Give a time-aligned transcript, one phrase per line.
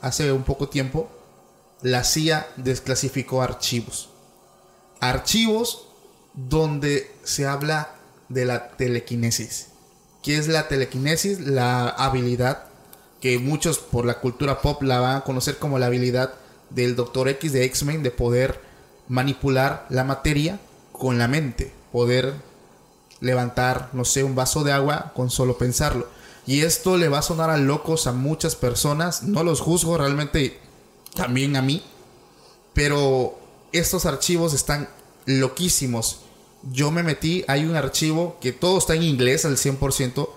[0.00, 1.10] Hace un poco tiempo,
[1.82, 4.10] la CIA desclasificó archivos.
[5.00, 5.86] Archivos
[6.34, 7.90] donde se habla
[8.28, 9.68] de la telequinesis.
[10.22, 11.40] ¿Qué es la telequinesis?
[11.40, 12.64] La habilidad
[13.20, 16.34] que muchos por la cultura pop la van a conocer como la habilidad
[16.70, 18.60] del Doctor X de X-Men de poder
[19.08, 20.58] manipular la materia
[20.92, 22.34] con la mente, poder
[23.20, 26.08] levantar, no sé, un vaso de agua con solo pensarlo.
[26.46, 29.22] Y esto le va a sonar a locos a muchas personas.
[29.22, 30.58] No los juzgo realmente,
[31.14, 31.82] también a mí.
[32.74, 33.38] Pero
[33.72, 34.88] estos archivos están
[35.26, 36.20] loquísimos.
[36.72, 40.28] Yo me metí, hay un archivo que todo está en inglés al 100%.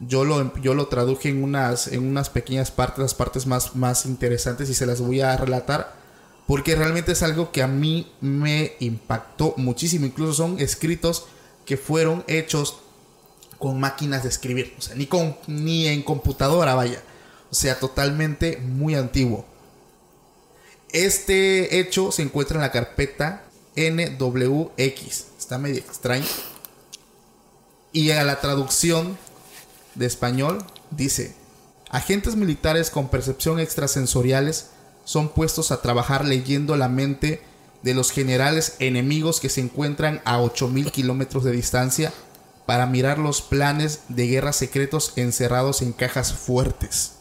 [0.00, 4.06] Yo lo, yo lo traduje en unas, en unas pequeñas partes, las partes más, más
[4.06, 5.94] interesantes y se las voy a relatar.
[6.46, 10.06] Porque realmente es algo que a mí me impactó muchísimo.
[10.06, 11.26] Incluso son escritos
[11.66, 12.78] que fueron hechos
[13.60, 14.74] con máquinas de escribir.
[14.78, 17.00] O sea, ni, con, ni en computadora, vaya.
[17.52, 19.44] O sea, totalmente muy antiguo.
[20.92, 23.44] Este hecho se encuentra en la carpeta
[23.76, 25.26] NWX.
[25.38, 26.26] Está medio extraño.
[27.92, 29.18] Y a la traducción
[29.94, 31.34] de español dice,
[31.90, 34.70] agentes militares con percepción extrasensoriales
[35.04, 37.42] son puestos a trabajar leyendo la mente
[37.82, 42.12] de los generales enemigos que se encuentran a 8000 kilómetros de distancia
[42.70, 47.16] para mirar los planes de guerra secretos encerrados en cajas fuertes.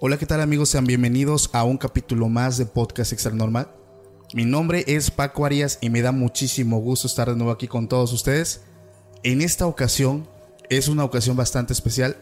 [0.00, 0.70] Hola, ¿qué tal amigos?
[0.70, 3.70] Sean bienvenidos a un capítulo más de Podcast Extra Normal.
[4.32, 7.88] Mi nombre es Paco Arias y me da muchísimo gusto estar de nuevo aquí con
[7.88, 8.62] todos ustedes.
[9.22, 10.26] En esta ocasión
[10.70, 12.16] es una ocasión bastante especial,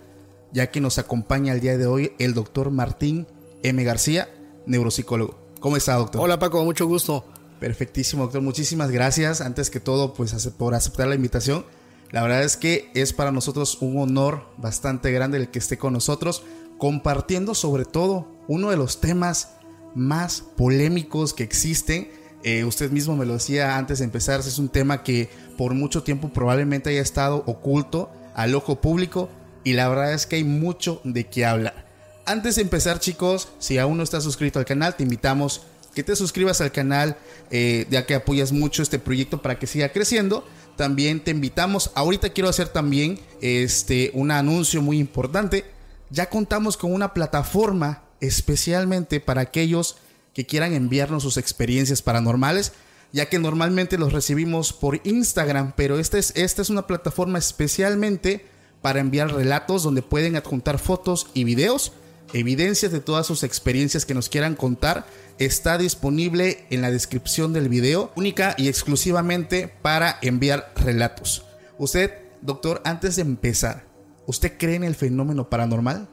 [0.53, 3.27] ya que nos acompaña el día de hoy el doctor Martín
[3.63, 3.83] M.
[3.85, 4.29] García,
[4.67, 5.39] neuropsicólogo.
[5.61, 6.21] ¿Cómo está, doctor?
[6.21, 7.25] Hola Paco, mucho gusto.
[7.61, 8.41] Perfectísimo, doctor.
[8.41, 9.43] Muchísimas gracias.
[9.43, 11.65] Antes que todo, pues por aceptar la invitación.
[12.11, 15.93] La verdad es que es para nosotros un honor bastante grande el que esté con
[15.93, 16.43] nosotros,
[16.79, 19.51] compartiendo sobre todo uno de los temas
[19.95, 22.11] más polémicos que existen.
[22.43, 25.29] Eh, usted mismo me lo decía antes de empezar, es un tema que
[25.59, 29.29] por mucho tiempo probablemente haya estado oculto al ojo público
[29.65, 31.87] y la verdad es que hay mucho de qué hablar.
[32.27, 35.63] Antes de empezar chicos, si aún no estás suscrito al canal, te invitamos
[35.95, 37.17] que te suscribas al canal,
[37.51, 40.47] eh, ya que apoyas mucho este proyecto para que siga creciendo.
[40.77, 45.65] También te invitamos, ahorita quiero hacer también este, un anuncio muy importante.
[46.11, 49.97] Ya contamos con una plataforma especialmente para aquellos
[50.35, 52.73] que quieran enviarnos sus experiencias paranormales,
[53.13, 58.47] ya que normalmente los recibimos por Instagram, pero esta es, esta es una plataforma especialmente
[58.83, 61.93] para enviar relatos donde pueden adjuntar fotos y videos,
[62.33, 65.07] evidencias de todas sus experiencias que nos quieran contar.
[65.39, 71.45] Está disponible en la descripción del video, única y exclusivamente para enviar relatos.
[71.79, 73.85] Usted, doctor, antes de empezar,
[74.27, 76.09] ¿usted cree en el fenómeno paranormal?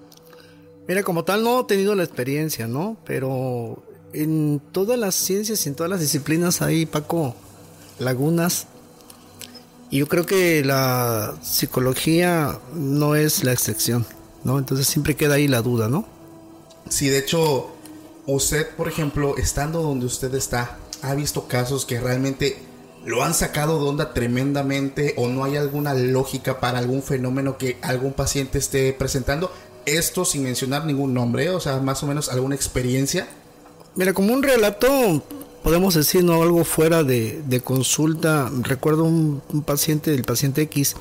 [0.88, 2.98] Mira, como tal no he tenido la experiencia, ¿no?
[3.06, 7.36] Pero en todas las ciencias y en todas las disciplinas hay, Paco,
[8.00, 8.68] lagunas.
[9.90, 14.06] Y yo creo que la psicología no es la excepción,
[14.44, 14.60] ¿no?
[14.60, 16.06] Entonces siempre queda ahí la duda, ¿no?
[16.90, 17.72] Sí, de hecho,
[18.26, 22.58] usted, por ejemplo, estando donde usted está, ha visto casos que realmente
[23.06, 27.78] lo han sacado de onda tremendamente o no hay alguna lógica para algún fenómeno que
[27.82, 29.52] algún paciente esté presentando.
[29.86, 33.30] Esto sin mencionar ningún nombre, o sea, más o menos alguna experiencia.
[33.96, 35.24] Mira, como un relato,
[35.68, 38.50] podemos decir, no algo fuera de, de consulta.
[38.62, 40.96] Recuerdo un, paciente, el paciente X,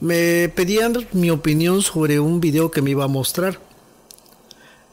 [0.00, 3.60] me pedían mi opinión sobre un video que me iba a mostrar.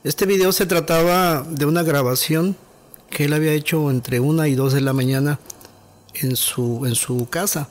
[0.04, 2.58] Este video se trataba de una grabación
[3.10, 5.40] que él había hecho entre una y dos de la mañana
[6.16, 7.70] en su, en su casa.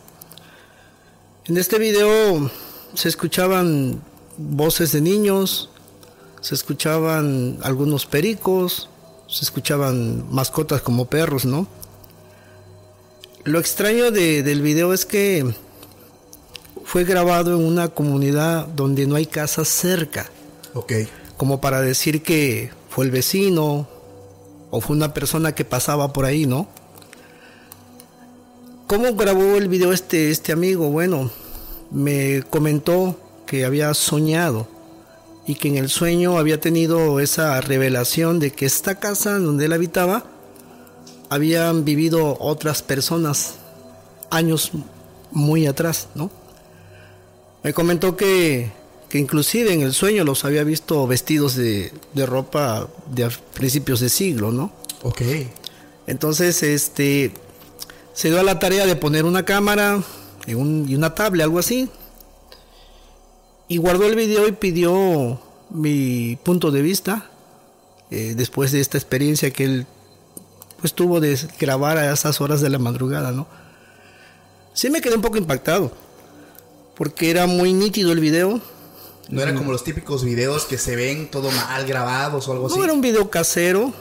[1.44, 2.50] En este video
[2.94, 4.00] se escuchaban
[4.38, 5.68] voces de niños,
[6.40, 8.88] se escuchaban algunos pericos,
[9.28, 11.66] se escuchaban mascotas como perros, ¿no?
[13.44, 15.54] Lo extraño de- del video es que
[16.84, 20.30] fue grabado en una comunidad donde no hay casas cerca,
[20.74, 20.92] Ok.
[21.36, 23.86] como para decir que fue el vecino
[24.70, 26.66] o fue una persona que pasaba por ahí, ¿no?
[28.86, 30.88] ¿Cómo grabó el video este, este amigo?
[30.90, 31.30] Bueno,
[31.90, 34.66] me comentó que había soñado
[35.48, 39.72] y que en el sueño había tenido esa revelación de que esta casa donde él
[39.72, 40.24] habitaba
[41.30, 43.54] habían vivido otras personas
[44.30, 44.70] años
[45.32, 46.30] muy atrás, ¿no?
[47.62, 48.70] Me comentó que,
[49.08, 54.00] que inclusive en el sueño los había visto vestidos de, de ropa de a principios
[54.00, 54.70] de siglo, ¿no?
[55.02, 55.22] Ok.
[56.06, 57.32] Entonces, este,
[58.14, 60.02] se dio a la tarea de poner una cámara
[60.46, 61.90] y, un- y una tablet, algo así.
[63.68, 67.30] Y guardó el video y pidió mi punto de vista
[68.10, 69.86] eh, después de esta experiencia que él
[70.80, 73.46] pues tuvo de grabar a esas horas de la madrugada, ¿no?
[74.72, 75.92] Sí me quedé un poco impactado
[76.96, 78.60] porque era muy nítido el video.
[79.28, 82.78] No era como los típicos videos que se ven todo mal grabados o algo así.
[82.78, 83.92] No era un video casero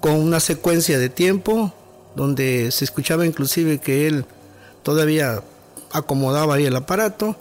[0.00, 1.72] con una secuencia de tiempo
[2.14, 4.26] donde se escuchaba inclusive que él
[4.82, 5.42] todavía
[5.92, 7.36] acomodaba ahí el aparato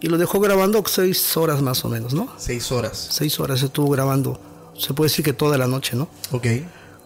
[0.00, 2.28] y lo dejó grabando seis horas más o menos, ¿no?
[2.36, 3.08] Seis horas.
[3.10, 4.40] Seis horas estuvo grabando,
[4.78, 6.08] se puede decir que toda la noche, ¿no?
[6.32, 6.46] Ok.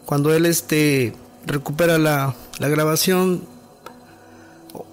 [0.05, 1.15] Cuando él este
[1.47, 3.43] recupera la, la grabación,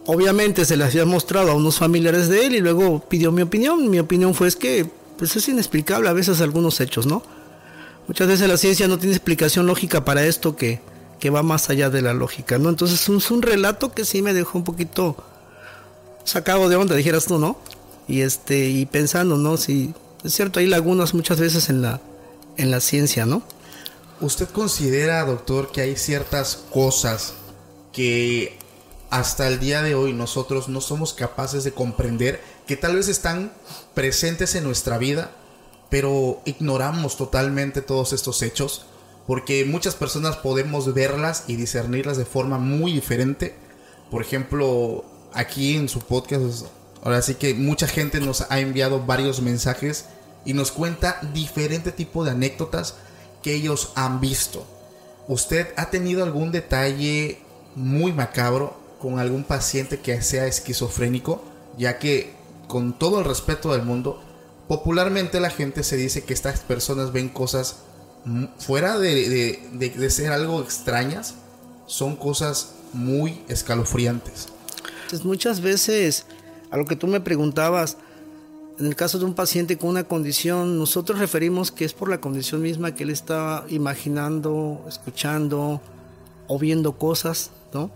[0.06, 3.89] obviamente se le había mostrado a unos familiares de él y luego pidió mi opinión.
[3.89, 7.24] Mi opinión fue es que pues es inexplicable a veces algunos hechos, ¿no?
[8.07, 10.80] Muchas veces la ciencia no tiene explicación lógica para esto que,
[11.19, 12.69] que va más allá de la lógica, ¿no?
[12.69, 15.15] Entonces es un, es un relato que sí me dejó un poquito
[16.24, 17.57] sacado de onda, dijeras tú, ¿no?
[18.07, 19.57] Y este, y pensando, ¿no?
[19.57, 19.94] Si
[20.24, 22.02] es cierto, hay lagunas muchas veces en la,
[22.57, 23.44] en la ciencia, ¿no?
[24.22, 27.34] ¿Usted considera, doctor, que hay ciertas cosas
[27.92, 28.57] que
[29.10, 33.52] hasta el día de hoy nosotros no somos capaces de comprender, que tal vez están
[33.94, 35.31] presentes en nuestra vida,
[35.90, 38.86] pero ignoramos totalmente todos estos hechos?
[39.28, 43.56] Porque muchas personas podemos verlas y discernirlas de forma muy diferente.
[44.12, 45.04] Por ejemplo,
[45.34, 46.66] aquí en su podcast,
[47.06, 50.06] ahora sí que mucha gente nos ha enviado varios mensajes
[50.44, 52.96] y nos cuenta diferente tipo de anécdotas
[53.42, 54.68] que ellos han visto.
[55.30, 57.40] ¿Usted ha tenido algún detalle
[57.75, 61.42] muy macabro con algún paciente que sea esquizofrénico?
[61.78, 62.34] Ya que,
[62.68, 64.22] con todo el respeto del mundo,
[64.68, 67.78] popularmente la gente se dice que estas personas ven cosas
[68.60, 71.36] fuera de, de- de- de ser algo extrañas,
[71.86, 74.48] son cosas muy escalofriantes.
[75.10, 76.25] Pues muchas veces,
[76.72, 77.98] a lo que tú me preguntabas,
[78.78, 82.20] en el caso de un paciente con una condición, nosotros referimos que es por la
[82.20, 85.82] condición misma que él está imaginando, escuchando
[86.48, 87.90] o viendo cosas, ¿no?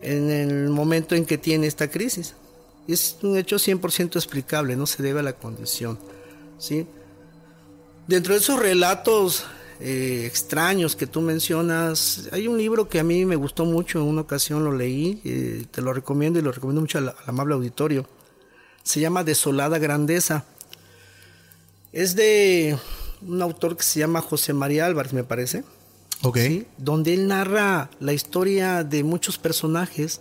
[0.00, 2.34] En el momento en que tiene esta crisis.
[2.88, 5.98] Es un hecho 100% explicable, no se debe a la condición,
[6.58, 6.86] ¿sí?
[8.06, 9.44] Dentro de esos relatos
[9.80, 14.06] eh, extraños que tú mencionas, hay un libro que a mí me gustó mucho, en
[14.06, 17.54] una ocasión lo leí, eh, te lo recomiendo y lo recomiendo mucho al, al amable
[17.54, 18.06] auditorio.
[18.82, 20.44] Se llama Desolada Grandeza.
[21.92, 22.78] Es de
[23.26, 25.64] un autor que se llama José María Álvarez, me parece.
[26.22, 26.36] Ok.
[26.38, 26.66] ¿sí?
[26.76, 30.20] donde él narra la historia de muchos personajes,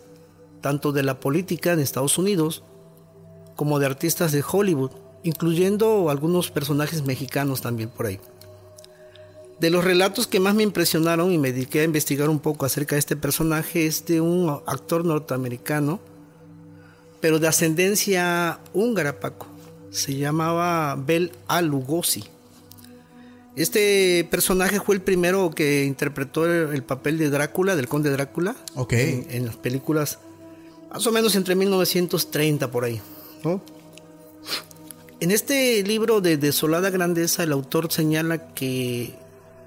[0.62, 2.64] tanto de la política en Estados Unidos
[3.56, 4.92] como de artistas de Hollywood,
[5.24, 8.20] incluyendo algunos personajes mexicanos también por ahí.
[9.60, 12.96] De los relatos que más me impresionaron y me dediqué a investigar un poco acerca
[12.96, 16.00] de este personaje es de un actor norteamericano,
[17.20, 19.48] pero de ascendencia húngara, Paco.
[19.92, 21.62] Se llamaba Bel A.
[21.62, 22.24] Lugosi.
[23.56, 28.56] Este personaje fue el primero que interpretó el, el papel de Drácula, del conde Drácula,
[28.90, 30.20] en, en las películas
[30.92, 33.02] más o menos entre 1930 por ahí.
[33.44, 33.62] ¿no?
[35.20, 39.14] En este libro de Desolada Grandeza, el autor señala que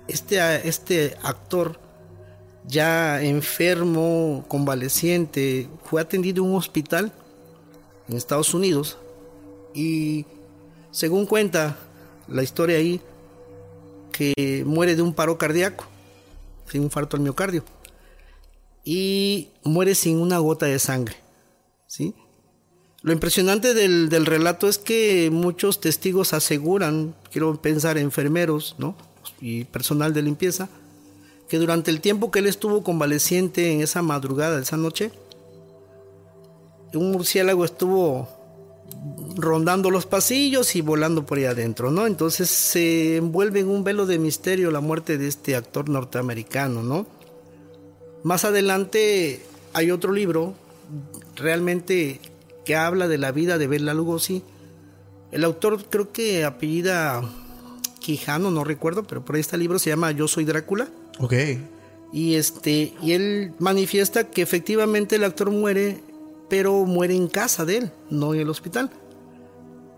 [0.08, 1.78] este, este actor,
[2.66, 7.12] ya enfermo, convaleciente, fue atendido en un hospital
[8.08, 8.98] en Estados Unidos
[9.74, 10.26] y
[10.90, 11.76] según cuenta
[12.28, 13.00] la historia ahí,
[14.12, 15.86] que muere de un paro cardíaco,
[16.70, 17.64] de un infarto al miocardio,
[18.84, 21.16] y muere sin una gota de sangre.
[21.86, 22.14] ¿sí?
[23.00, 28.96] Lo impresionante del, del relato es que muchos testigos aseguran, quiero pensar enfermeros ¿no?
[29.42, 30.68] Y personal de limpieza,
[31.48, 35.10] que durante el tiempo que él estuvo convaleciente en esa madrugada, esa noche,
[36.94, 38.28] un murciélago estuvo
[39.36, 42.06] rondando los pasillos y volando por ahí adentro, ¿no?
[42.06, 47.06] Entonces se envuelve en un velo de misterio la muerte de este actor norteamericano, ¿no?
[48.22, 50.54] Más adelante hay otro libro
[51.34, 52.20] realmente
[52.64, 54.42] que habla de la vida de Bela Lugosi.
[55.32, 57.22] El autor creo que apellida
[58.02, 60.88] Quijano, no recuerdo, pero por ahí está el libro, se llama Yo soy Drácula.
[61.18, 61.34] Ok.
[62.12, 66.02] Y este, y él manifiesta que efectivamente el actor muere,
[66.50, 68.90] pero muere en casa de él, no en el hospital.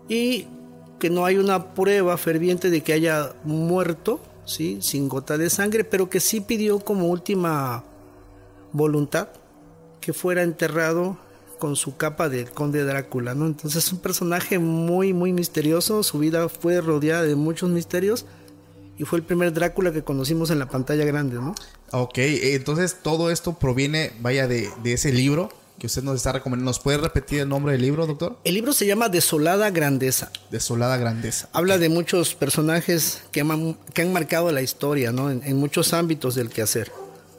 [0.07, 0.47] Y
[0.99, 5.83] que no hay una prueba ferviente de que haya muerto, sí, sin gota de sangre,
[5.83, 7.83] pero que sí pidió como última
[8.71, 9.27] voluntad
[9.99, 11.17] que fuera enterrado
[11.65, 13.47] con su capa del conde Drácula, ¿no?
[13.47, 18.27] Entonces es un personaje muy, muy misterioso, su vida fue rodeada de muchos misterios
[18.99, 21.55] y fue el primer Drácula que conocimos en la pantalla grande, ¿no?
[21.89, 26.69] Ok, entonces todo esto proviene, vaya, de, de ese libro que usted nos está recomendando.
[26.69, 28.37] ¿Nos puede repetir el nombre del libro, doctor?
[28.43, 30.31] El libro se llama Desolada Grandeza.
[30.51, 31.49] Desolada Grandeza.
[31.51, 35.31] Habla de muchos personajes que han, que han marcado la historia, ¿no?
[35.31, 36.91] En, en muchos ámbitos del quehacer.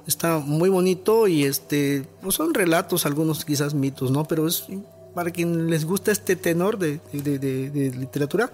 [0.07, 4.25] Está muy bonito y este, pues son relatos, algunos quizás mitos, ¿no?
[4.25, 4.67] Pero es
[5.15, 8.53] para quien les gusta este tenor de, de, literatura,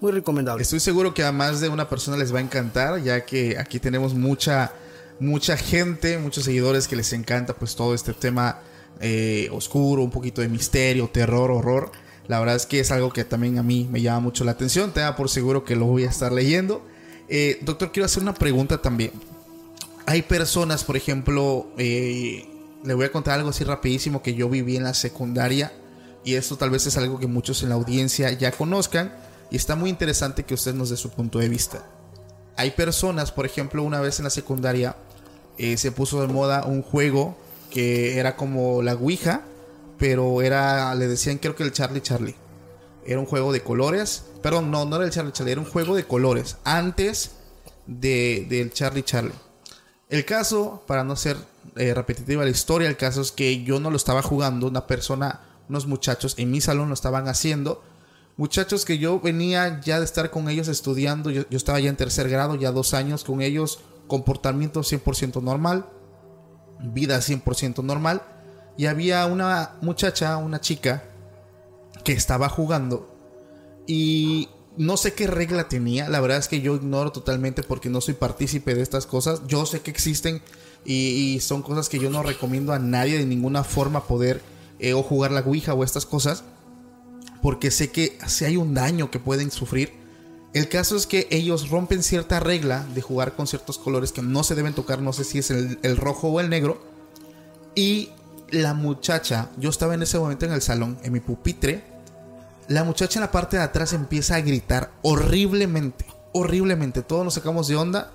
[0.00, 0.62] muy recomendable.
[0.62, 3.78] Estoy seguro que a más de una persona les va a encantar, ya que aquí
[3.78, 4.72] tenemos mucha,
[5.20, 8.60] mucha gente, muchos seguidores que les encanta pues todo este tema
[9.00, 11.92] eh, oscuro, un poquito de misterio, terror, horror.
[12.26, 14.92] La verdad es que es algo que también a mí me llama mucho la atención.
[14.92, 16.82] Tenga por seguro que lo voy a estar leyendo.
[17.28, 19.12] Eh, doctor, quiero hacer una pregunta también.
[20.06, 22.48] Hay personas, por ejemplo, eh,
[22.84, 25.72] le voy a contar algo así rapidísimo que yo viví en la secundaria.
[26.24, 29.12] Y esto tal vez es algo que muchos en la audiencia ya conozcan.
[29.50, 31.84] Y está muy interesante que usted nos dé su punto de vista.
[32.56, 34.96] Hay personas, por ejemplo, una vez en la secundaria
[35.58, 37.36] eh, se puso de moda un juego
[37.70, 39.42] que era como la Ouija,
[39.98, 42.34] pero era, le decían creo que el Charlie Charlie.
[43.06, 44.24] Era un juego de colores.
[44.42, 46.56] Perdón, no, no era el Charlie Charlie, era un juego de colores.
[46.64, 47.32] Antes
[47.86, 49.32] de, del Charlie Charlie.
[50.12, 51.38] El caso, para no ser
[51.74, 55.40] eh, repetitiva la historia, el caso es que yo no lo estaba jugando, una persona,
[55.70, 57.82] unos muchachos en mi salón lo estaban haciendo.
[58.36, 61.96] Muchachos que yo venía ya de estar con ellos estudiando, yo, yo estaba ya en
[61.96, 65.86] tercer grado, ya dos años con ellos, comportamiento 100% normal,
[66.78, 68.20] vida 100% normal.
[68.76, 71.04] Y había una muchacha, una chica,
[72.04, 73.16] que estaba jugando
[73.86, 76.08] y no sé qué regla tenía.
[76.08, 79.42] La verdad es que yo ignoro totalmente porque no soy partícipe de estas cosas.
[79.46, 80.42] Yo sé que existen
[80.84, 84.40] y, son cosas que yo no recomiendo a nadie de ninguna forma poder
[84.78, 86.44] eh, o jugar la Ouija o estas cosas.
[87.42, 90.00] Porque sé que si hay un daño que pueden sufrir.
[90.54, 94.44] El caso es que ellos rompen cierta regla de jugar con ciertos colores que no
[94.44, 95.00] se deben tocar.
[95.00, 96.80] No sé si es el rojo o el negro.
[97.74, 98.10] Y
[98.50, 101.91] la muchacha, yo estaba en ese momento en el salón, en mi pupitre.
[102.68, 107.02] La muchacha en la parte de atrás empieza a gritar horriblemente, horriblemente.
[107.02, 108.12] Todos nos sacamos de onda.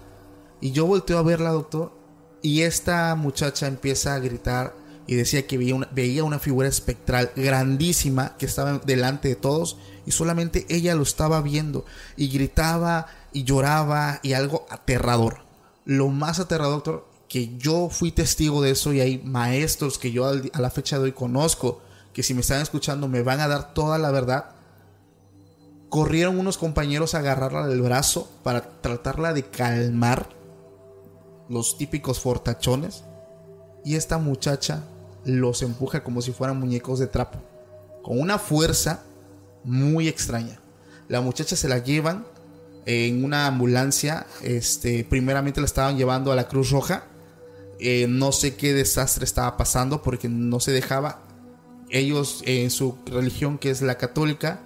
[0.61, 1.91] Y yo volteo a verla, doctor.
[2.41, 4.73] Y esta muchacha empieza a gritar
[5.05, 9.77] y decía que veía una, figura espectral grandísima que estaba delante de todos.
[10.05, 11.85] Y solamente ella lo estaba viendo.
[12.15, 15.39] Y gritaba y lloraba y algo aterrador.
[15.83, 20.25] Lo más aterrador, doctor, que yo fui testigo de eso y hay maestros que yo
[20.25, 21.81] a la fecha de hoy conozco
[22.17, 24.45] que si me están escuchando me van a dar toda la verdad.
[25.87, 30.27] Corrieron unos compañeros a agarrarla del brazo para tratarla de calmar
[31.47, 33.03] los típicos fortachones
[33.85, 34.81] y esta muchacha
[35.25, 37.37] los empuja como si fueran muñecos de trapo
[38.01, 39.03] con una fuerza
[39.63, 40.59] muy extraña.
[41.09, 42.25] La muchacha se la llevan
[42.87, 47.03] en una ambulancia, este, primeramente la estaban llevando a la Cruz Roja.
[47.79, 51.26] Eh, no sé qué desastre estaba pasando porque no se dejaba
[51.89, 54.61] ellos en su religión que es la católica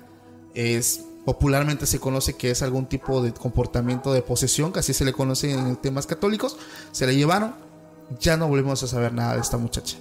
[0.53, 5.05] es popularmente se conoce que es algún tipo de comportamiento de posesión que así se
[5.05, 6.57] le conoce en temas católicos
[6.91, 7.53] se la llevaron.
[8.19, 9.97] Ya no volvemos a saber nada de esta muchacha.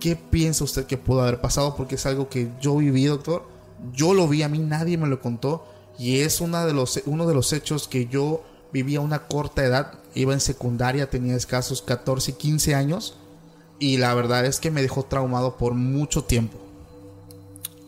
[0.00, 3.46] Qué piensa usted que pudo haber pasado porque es algo que yo viví doctor.
[3.92, 5.64] Yo lo vi a mí nadie me lo contó.
[5.98, 9.64] Y es una de los, uno de los hechos que yo vivía a una corta
[9.64, 10.00] edad.
[10.14, 13.16] Iba en secundaria tenía escasos 14 15 años
[13.78, 16.58] y la verdad es que me dejó traumado por mucho tiempo.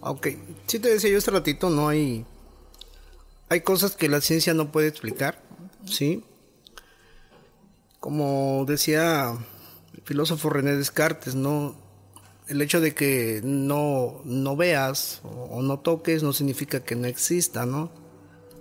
[0.01, 0.29] Ok,
[0.67, 2.27] sí te decía yo este ratito, no hay...
[3.49, 5.41] Hay cosas que la ciencia no puede explicar,
[5.87, 6.25] ¿sí?
[8.01, 9.37] Como decía
[9.95, 11.77] el filósofo René Descartes, ¿no?
[12.49, 17.65] El hecho de que no, no veas o, no toques no significa que no exista,
[17.65, 17.91] ¿no?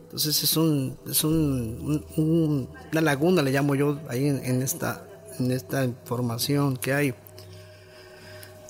[0.03, 5.06] Entonces es, un, es un, un, una laguna, le llamo yo, ahí en, esta,
[5.40, 7.13] en esta información que hay.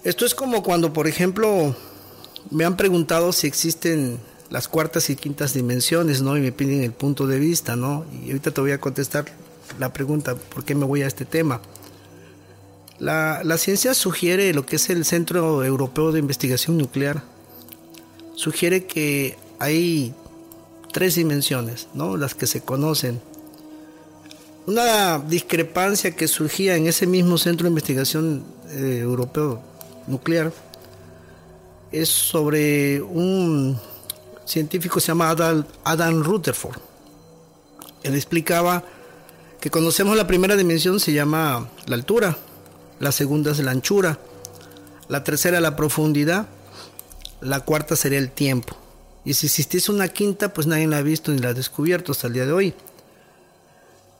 [0.03, 1.75] Esto es como cuando, por ejemplo,
[2.51, 6.37] me han preguntado si existen las cuartas y quintas dimensiones, ¿no?
[6.37, 8.05] Y me piden el punto de vista, ¿no?
[8.23, 9.25] Y ahorita te voy a contestar
[9.79, 11.61] la pregunta, ¿por qué me voy a este tema?
[12.99, 17.23] La, la ciencia sugiere lo que es el Centro Europeo de Investigación Nuclear.
[18.35, 20.13] Sugiere que hay
[20.91, 22.17] tres dimensiones, ¿no?
[22.17, 23.21] Las que se conocen.
[24.65, 29.61] Una discrepancia que surgía en ese mismo centro de investigación eh, europeo
[30.07, 30.53] nuclear
[31.91, 33.77] es sobre un
[34.45, 36.77] científico que se llama Adam, Adam Rutherford.
[38.03, 38.83] Él explicaba
[39.59, 42.37] que conocemos la primera dimensión se llama la altura,
[43.01, 44.17] la segunda es la anchura,
[45.09, 46.47] la tercera la profundidad,
[47.41, 48.77] la cuarta sería el tiempo.
[49.25, 52.27] Y si existiese una quinta, pues nadie la ha visto ni la ha descubierto hasta
[52.27, 52.73] el día de hoy.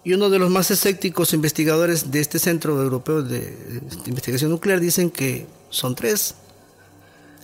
[0.05, 5.09] Y uno de los más escépticos investigadores de este Centro Europeo de Investigación Nuclear dicen
[5.09, 6.35] que son tres,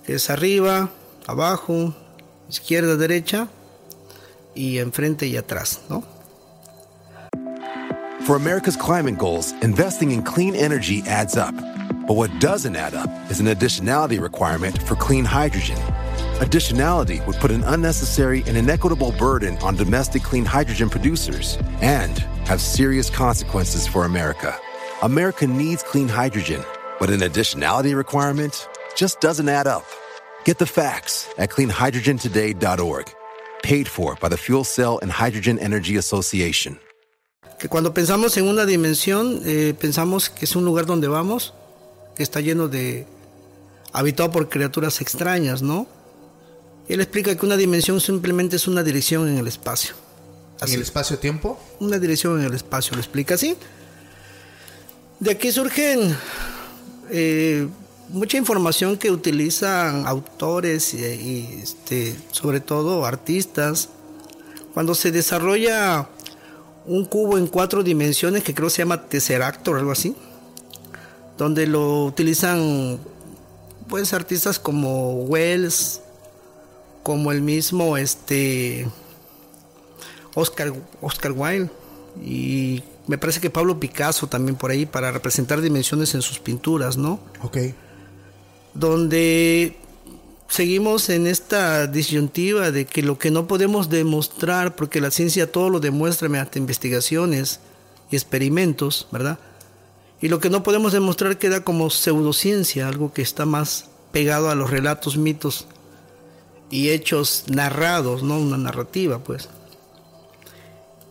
[0.05, 0.89] es arriba,
[1.25, 1.95] abajo,
[2.49, 3.47] izquierda, derecha
[4.55, 6.03] y enfrente y atrás, ¿no?
[8.25, 11.55] For America's climate goals, investing in clean energy adds up.
[12.07, 15.77] But what doesn't add up is an additionality requirement for clean hydrogen.
[16.39, 22.59] Additionality would put an unnecessary and inequitable burden on domestic clean hydrogen producers and have
[22.59, 24.57] serious consequences for America.
[25.03, 26.63] America needs clean hydrogen,
[26.99, 29.85] but an additionality requirement just doesn't add up.
[30.45, 33.05] Get the facts at cleanhydrogentoday.org.
[33.61, 36.79] Paid for by the Fuel Cell and Hydrogen Energy Association.
[37.59, 41.53] Que cuando pensamos en una dimensión, eh, pensamos que es un lugar donde vamos,
[42.15, 43.05] que está lleno de.
[43.93, 45.85] habitado por criaturas extrañas, ¿no?
[46.87, 49.93] Él explica que una dimensión simplemente es una dirección en el espacio.
[50.59, 50.73] Así.
[50.73, 51.59] ¿En el espacio-tiempo?
[51.79, 53.55] Una dirección en el espacio, lo explica así.
[55.19, 56.15] De aquí surgen
[57.09, 57.67] eh,
[58.09, 63.89] mucha información que utilizan autores y, y este, sobre todo artistas.
[64.73, 66.07] Cuando se desarrolla
[66.85, 70.15] un cubo en cuatro dimensiones que creo se llama Tesseract o algo así,
[71.37, 72.99] donde lo utilizan
[73.87, 76.01] pues artistas como Wells,
[77.03, 78.87] como el mismo este
[80.39, 81.69] Oscar Oscar Wilde
[82.25, 86.97] y me parece que Pablo Picasso también por ahí para representar dimensiones en sus pinturas,
[86.97, 87.19] ¿no?
[87.41, 87.57] Ok.
[88.73, 89.75] Donde
[90.47, 95.69] seguimos en esta disyuntiva de que lo que no podemos demostrar, porque la ciencia todo
[95.69, 97.59] lo demuestra mediante investigaciones
[98.11, 99.39] y experimentos, ¿verdad?
[100.21, 104.55] Y lo que no podemos demostrar queda como pseudociencia, algo que está más pegado a
[104.55, 105.65] los relatos, mitos
[106.69, 109.49] y hechos narrados, no una narrativa, pues.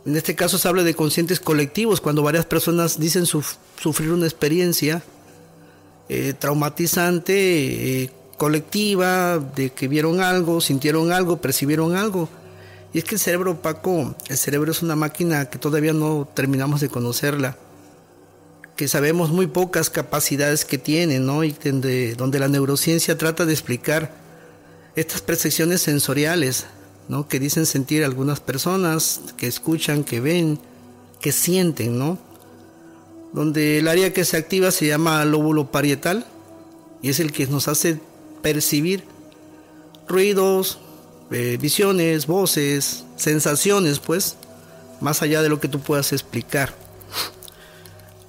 [0.08, 4.24] En este caso se habla de conscientes colectivos, cuando varias personas dicen suf sufrir una
[4.24, 5.02] experiencia
[6.08, 7.34] eh, traumatizante,
[8.04, 12.30] eh, colectiva, de que vieron algo, sintieron algo, percibieron algo.
[12.94, 16.80] Y es que el cerebro opaco, el cerebro es una máquina que todavía no terminamos
[16.80, 17.58] de conocerla,
[18.76, 21.44] que sabemos muy pocas capacidades que tiene, ¿no?
[21.44, 21.54] Y
[22.16, 24.10] donde la neurociencia trata de explicar
[24.96, 26.64] estas percepciones sensoriales,
[27.08, 27.26] ¿no?
[27.26, 30.58] Que dicen sentir algunas personas, que escuchan, que ven,
[31.20, 32.18] que sienten, ¿no?
[33.32, 36.26] Donde el área que se activa se llama lóbulo parietal
[37.02, 38.00] y es el que nos hace
[38.42, 39.04] percibir
[40.06, 40.78] ruidos,
[41.30, 44.36] eh, visiones, voces, sensaciones, pues,
[45.00, 46.74] más allá de lo que tú puedas explicar.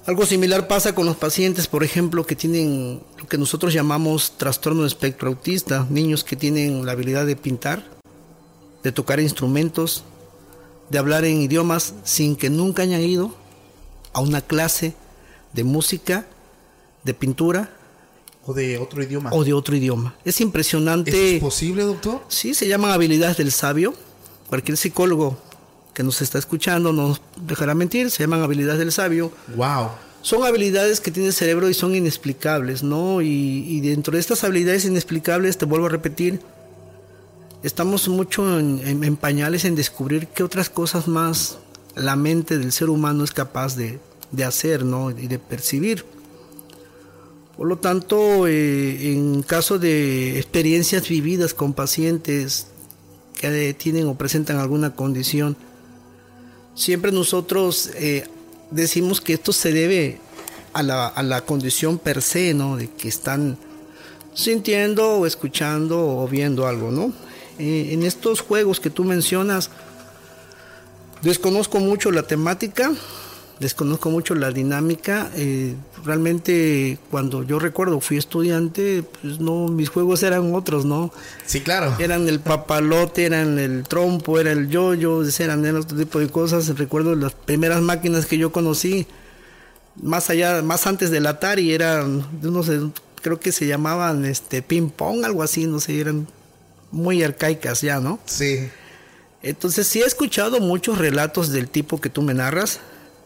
[0.06, 4.82] Algo similar pasa con los pacientes, por ejemplo, que tienen lo que nosotros llamamos trastorno
[4.82, 7.99] de espectro autista, niños que tienen la habilidad de pintar,
[8.82, 10.04] de tocar instrumentos,
[10.88, 13.34] de hablar en idiomas sin que nunca hayan ido
[14.12, 14.94] a una clase
[15.52, 16.26] de música,
[17.04, 17.70] de pintura.
[18.44, 19.30] O de otro idioma.
[19.32, 20.14] O de otro idioma.
[20.24, 21.36] Es impresionante.
[21.36, 22.22] ¿Es posible, doctor?
[22.28, 23.94] Sí, se llaman habilidades del sabio.
[24.48, 25.38] Cualquier psicólogo
[25.94, 29.30] que nos está escuchando no nos dejará mentir, se llaman habilidades del sabio.
[29.54, 29.90] Wow.
[30.22, 33.22] Son habilidades que tiene el cerebro y son inexplicables, ¿no?
[33.22, 36.40] Y, y dentro de estas habilidades inexplicables, te vuelvo a repetir,
[37.62, 41.58] estamos mucho en, pañales en descubrir qué otras cosas más
[41.94, 43.98] la mente del ser humano es capaz de,
[44.30, 45.10] de hacer, ¿no?
[45.10, 46.04] Y de percibir.
[47.56, 52.68] Por lo tanto, eh, en caso de experiencias vividas con pacientes
[53.38, 55.56] que tienen o presentan alguna condición,
[56.74, 58.26] siempre nosotros eh,
[58.70, 60.20] decimos que esto se debe
[60.72, 62.76] a la, a la, condición per se, ¿no?
[62.76, 63.58] De que están
[64.32, 67.12] sintiendo o escuchando o viendo algo, ¿no?
[67.60, 69.70] Eh, en estos juegos que tú mencionas,
[71.22, 72.92] Desconozco mucho la temática,
[73.58, 75.30] desconozco mucho la dinámica.
[75.34, 81.12] eh, realmente cuando yo recuerdo fui estudiante, pues no, mis juegos eran otros, ¿no?
[81.44, 81.94] Sí, claro.
[81.98, 86.78] Eran el papalote, eran el trompo, era el yoyo, eran, eran otro tipo de cosas.
[86.78, 89.06] Recuerdo las primeras máquinas que yo conocí,
[90.02, 92.80] más allá, más antes del Atari, eran, no sé,
[93.20, 96.26] creo que se llamaban este ping pong, algo así, no sé, eran
[96.90, 98.18] muy arcaicas ya, ¿no?
[98.24, 98.68] Sí.
[99.42, 102.80] Entonces sí he escuchado muchos relatos del tipo que tú me narras.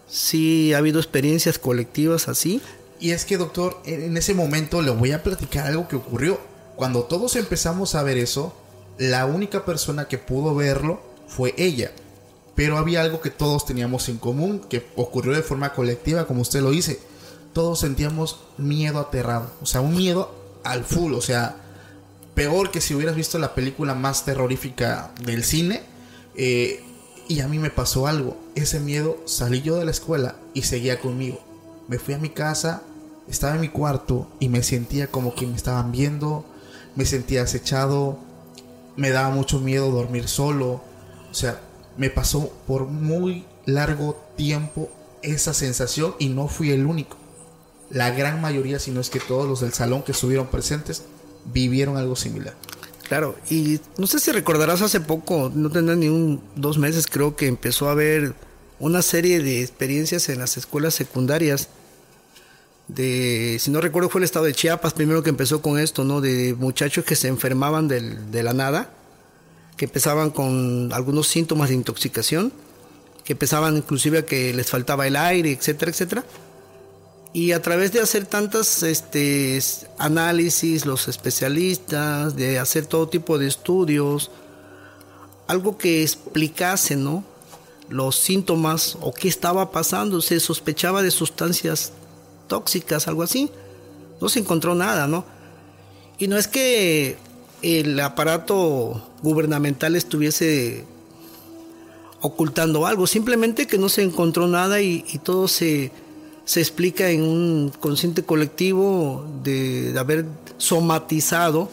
[0.09, 2.61] Sí ha habido experiencias colectivas así.
[3.00, 6.40] Y es que, doctor, en ese momento le voy a platicar algo que ocurrió.
[6.77, 8.55] Cuando todos empezamos a ver eso,
[8.98, 11.92] la única persona que pudo verlo fue ella.
[12.55, 16.61] Pero había algo que todos teníamos en común, que ocurrió de forma colectiva, como usted
[16.61, 17.00] lo dice.
[17.53, 19.50] Todos sentíamos miedo aterrado.
[19.61, 21.14] O sea, un miedo al full.
[21.14, 21.57] O sea,
[22.34, 25.82] peor que si hubieras visto la película más terrorífica del cine.
[26.36, 26.82] Eh,
[27.28, 28.36] y a mí me pasó algo.
[28.54, 31.40] Ese miedo salí yo de la escuela y seguía conmigo.
[31.88, 32.82] Me fui a mi casa,
[33.28, 36.44] estaba en mi cuarto y me sentía como que me estaban viendo.
[36.96, 38.18] Me sentía acechado.
[38.96, 40.82] Me daba mucho miedo dormir solo.
[41.30, 41.60] O sea,
[41.96, 44.90] me pasó por muy largo tiempo
[45.22, 47.16] esa sensación y no fui el único.
[47.90, 51.04] La gran mayoría, si no es que todos los del salón que estuvieron presentes,
[51.52, 52.54] vivieron algo similar.
[53.09, 57.37] Claro, y no sé si recordarás hace poco, no tendrá ni un dos meses, creo
[57.37, 58.35] que empezó a haber
[58.80, 61.68] una serie de experiencias en las escuelas secundarias.
[62.88, 66.20] De, si no recuerdo, fue el estado de Chiapas primero que empezó con esto, ¿no?
[66.20, 68.90] De muchachos que se enfermaban del- de la nada,
[69.76, 72.52] que empezaban con algunos síntomas de intoxicación,
[73.24, 76.24] que empezaban inclusive a que les faltaba el aire, etcétera, etcétera.
[77.34, 79.60] Y a través de hacer tantas este,
[79.98, 84.30] análisis, los especialistas, de hacer todo tipo de estudios,
[85.48, 87.24] algo que explicase, ¿no?
[87.88, 91.92] Los síntomas o qué estaba pasando, se sospechaba de sustancias
[92.46, 93.50] tóxicas, algo así.
[94.20, 95.24] No se encontró nada, ¿no?
[96.20, 97.16] Y no es que
[97.62, 100.84] el aparato gubernamental estuviese
[102.20, 105.90] ocultando algo, simplemente que no se encontró nada y, y todo se,
[106.44, 110.26] se explica en un consciente colectivo de, de haber
[110.59, 111.70] somatizado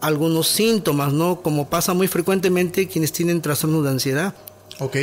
[0.00, 1.42] algunos síntomas, ¿no?
[1.42, 4.34] Como pasa muy frecuentemente quienes tienen trastornos de ansiedad.
[4.78, 4.96] Ok.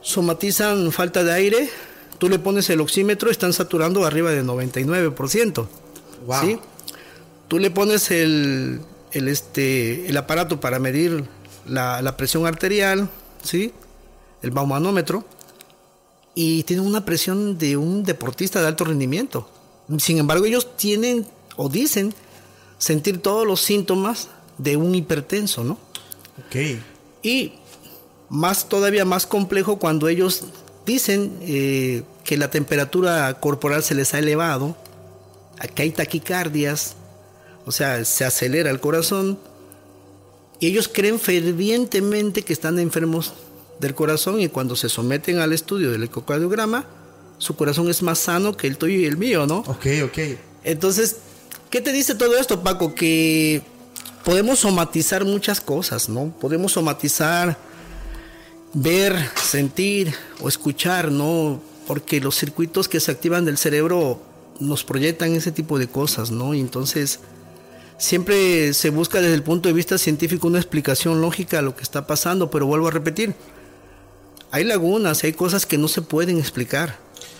[0.00, 1.70] Somatizan falta de aire,
[2.18, 5.66] tú le pones el oxímetro, están saturando arriba del 99%.
[6.26, 6.40] Wow.
[6.40, 6.58] ¿sí?
[7.48, 8.80] Tú le pones el,
[9.12, 11.24] el, este, el aparato para medir
[11.66, 13.08] la, la presión arterial,
[13.42, 13.72] ¿sí?
[14.42, 15.24] el baumanómetro,
[16.40, 19.50] y tienen una presión de un deportista de alto rendimiento.
[19.98, 22.14] Sin embargo, ellos tienen o dicen
[22.78, 25.72] sentir todos los síntomas de un hipertenso, ¿no?
[26.46, 26.78] Ok.
[27.24, 27.54] Y
[28.28, 30.44] más todavía más complejo cuando ellos
[30.86, 34.76] dicen eh, que la temperatura corporal se les ha elevado,
[35.74, 36.94] que hay taquicardias,
[37.66, 39.40] o sea, se acelera el corazón,
[40.60, 43.34] y ellos creen fervientemente que están enfermos
[43.80, 46.86] del corazón y cuando se someten al estudio del ecocardiograma,
[47.38, 49.58] su corazón es más sano que el tuyo y el mío, ¿no?
[49.60, 50.18] Ok, ok.
[50.64, 51.16] Entonces,
[51.70, 52.94] ¿qué te dice todo esto, Paco?
[52.94, 53.62] Que
[54.24, 56.34] podemos somatizar muchas cosas, ¿no?
[56.40, 57.56] Podemos somatizar,
[58.74, 61.62] ver, sentir o escuchar, ¿no?
[61.86, 64.20] Porque los circuitos que se activan del cerebro
[64.58, 66.52] nos proyectan ese tipo de cosas, ¿no?
[66.54, 67.20] Y entonces,
[67.98, 71.82] siempre se busca desde el punto de vista científico una explicación lógica a lo que
[71.82, 73.34] está pasando, pero vuelvo a repetir,
[74.50, 76.98] hay lagunas, hay cosas que no se pueden explicar.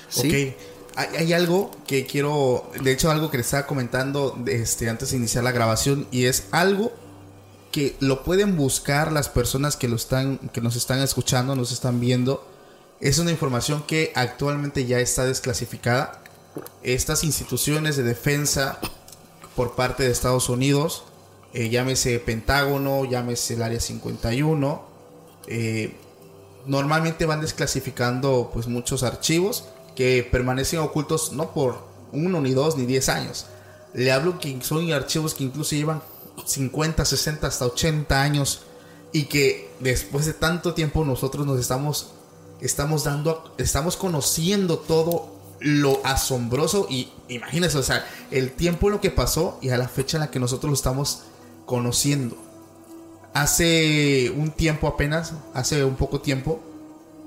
[0.08, 0.28] ¿sí?
[0.28, 0.56] Ok.
[0.96, 5.16] Hay, hay algo que quiero, de hecho algo que le estaba comentando este, antes de
[5.16, 6.92] iniciar la grabación y es algo
[7.70, 12.00] que lo pueden buscar las personas que lo están, que nos están escuchando, nos están
[12.00, 12.46] viendo.
[13.00, 16.22] Es una información que actualmente ya está desclasificada.
[16.82, 18.80] Estas instituciones de defensa
[19.54, 21.04] por parte de Estados Unidos,
[21.52, 24.82] eh, llámese Pentágono, llámese el Área 51,
[25.46, 25.94] eh,
[26.68, 29.64] normalmente van desclasificando pues muchos archivos
[29.96, 33.46] que permanecen ocultos no por uno ni dos ni diez años.
[33.94, 36.02] Le hablo que son archivos que incluso llevan
[36.46, 38.60] 50, 60 hasta 80 años
[39.12, 42.10] y que después de tanto tiempo nosotros nos estamos
[42.60, 49.00] estamos dando estamos conociendo todo lo asombroso y imagínense, o sea, el tiempo en lo
[49.00, 51.22] que pasó y a la fecha en la que nosotros lo estamos
[51.66, 52.36] conociendo.
[53.34, 56.60] Hace un tiempo apenas, hace un poco tiempo,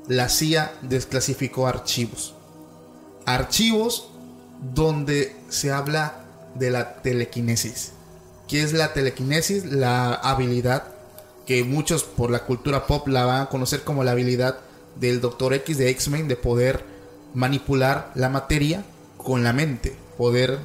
[0.07, 2.33] la CIA desclasificó archivos.
[3.25, 4.09] Archivos
[4.73, 7.93] donde se habla de la telequinesis.
[8.47, 9.65] ¿Qué es la telequinesis?
[9.65, 10.83] La habilidad
[11.45, 14.59] que muchos por la cultura pop la van a conocer como la habilidad
[14.99, 16.83] del Doctor X de X-Men de poder
[17.33, 18.83] manipular la materia
[19.17, 20.59] con la mente, poder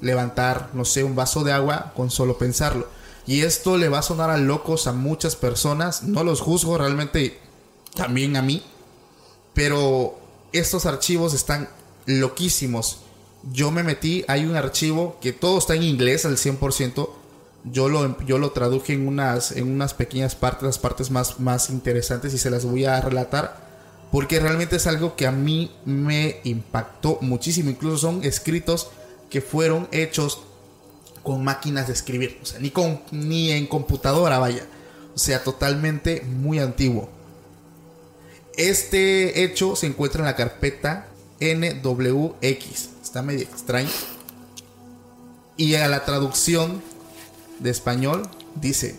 [0.00, 2.88] levantar, no sé, un vaso de agua con solo pensarlo.
[3.26, 7.38] Y esto le va a sonar a locos a muchas personas, no los juzgo realmente
[7.94, 8.62] también a mí,
[9.52, 10.18] pero
[10.52, 11.68] estos archivos están
[12.06, 13.00] loquísimos.
[13.52, 17.08] Yo me metí, hay un archivo que todo está en inglés al 100%.
[17.64, 21.70] Yo lo, yo lo traduje en unas, en unas pequeñas partes, las partes más, más
[21.70, 23.66] interesantes y se las voy a relatar.
[24.12, 27.70] Porque realmente es algo que a mí me impactó muchísimo.
[27.70, 28.88] Incluso son escritos
[29.30, 30.40] que fueron hechos
[31.26, 32.38] con máquinas de escribir.
[32.40, 34.64] O sea, ni, con, ni en computadora, vaya.
[35.12, 37.08] O sea, totalmente muy antiguo.
[38.56, 41.08] Este hecho se encuentra en la carpeta
[41.40, 42.90] NWX.
[43.02, 43.90] Está medio extraño.
[45.56, 46.80] Y a la traducción
[47.58, 48.94] de español dice,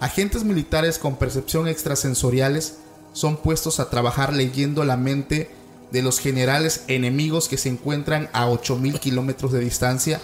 [0.00, 2.78] agentes militares con percepción extrasensoriales
[3.12, 5.52] son puestos a trabajar leyendo la mente
[5.92, 10.20] de los generales enemigos que se encuentran a 8.000 kilómetros de distancia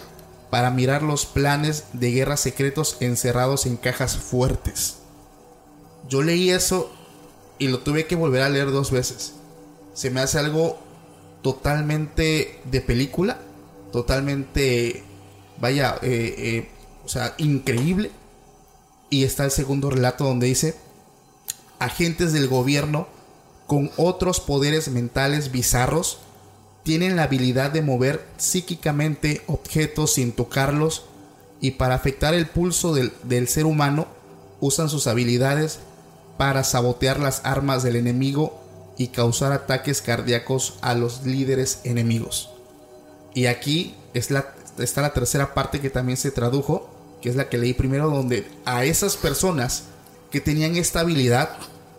[0.50, 4.98] para mirar los planes de guerra secretos encerrados en cajas fuertes.
[6.08, 6.90] Yo leí eso
[7.58, 9.34] y lo tuve que volver a leer dos veces.
[9.94, 10.78] Se me hace algo
[11.42, 13.38] totalmente de película,
[13.92, 15.04] totalmente,
[15.58, 16.68] vaya, eh, eh,
[17.04, 18.10] o sea, increíble.
[19.10, 20.76] Y está el segundo relato donde dice,
[21.78, 23.08] agentes del gobierno
[23.66, 26.20] con otros poderes mentales bizarros
[26.86, 31.06] tienen la habilidad de mover psíquicamente objetos sin tocarlos
[31.60, 34.06] y para afectar el pulso del, del, ser humano
[34.60, 35.80] usan sus habilidades
[36.38, 38.62] para sabotear las armas del enemigo
[38.96, 42.50] y causar ataques cardíacos a los líderes enemigos.
[43.34, 46.88] Y aquí está la tercera parte que también se tradujo,
[47.20, 49.86] que es la que leí primero, donde a esas personas
[50.30, 51.50] que tenían esta habilidad,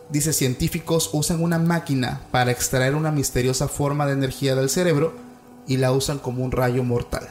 [0.09, 5.13] dice científicos usan una máquina para extraer una misteriosa forma de energía del cerebro
[5.67, 7.27] y la usan como un rayo mortal.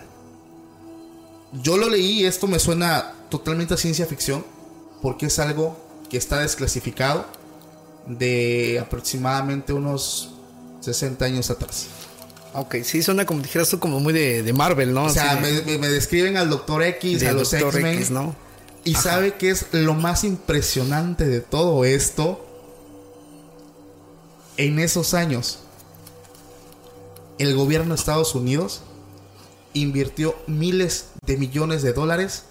[1.63, 4.45] Yo lo leí y esto me suena totalmente a ciencia ficción
[5.03, 5.77] porque es algo
[6.11, 7.27] que está desclasificado
[8.07, 10.31] de aproximadamente unos
[10.81, 11.87] 60 años atrás.
[12.55, 15.05] Ok, sí, suena como dijeras tú como muy de, de Marvel, ¿no?
[15.05, 17.53] O sea, de- me, me describen al Doctor X, a los.
[17.53, 18.07] X-Men.
[18.11, 18.35] ¿no?
[18.85, 19.03] Y Ajá.
[19.03, 22.46] sabe que es lo más impresionante de todo esto.
[24.57, 25.59] En esos años,
[27.39, 28.83] el gobierno de Estados Unidos
[29.75, 32.45] invirtió miles de millones de dólares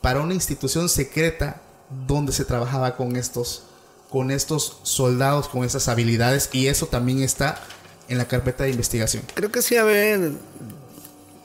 [0.00, 1.62] para una institución secreta
[2.08, 3.64] donde se trabajaba con estos
[4.10, 7.62] con estos soldados con esas habilidades y eso también está
[8.08, 9.22] en la carpeta de investigación.
[9.34, 10.32] Creo que sí, a ver.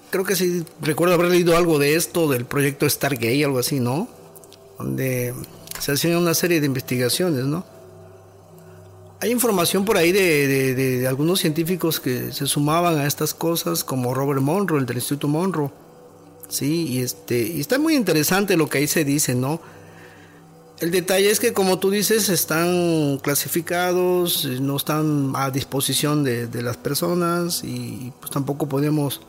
[0.09, 4.09] Creo que sí, recuerdo haber leído algo de esto, del proyecto Stargate, algo así, ¿no?
[4.77, 5.33] Donde
[5.79, 7.65] se hacían una serie de investigaciones, ¿no?
[9.19, 14.13] Hay información por ahí de, de- algunos científicos que se sumaban a estas cosas, como
[14.13, 15.71] Robert Monroe, el del Instituto Monroe.
[16.49, 19.59] Sí, y, este, y está muy interesante lo que ahí se dice, ¿no?
[20.79, 26.61] El detalle es que, como tú dices, están clasificados, no están a disposición de, de
[26.61, 29.21] las personas y pues tampoco podemos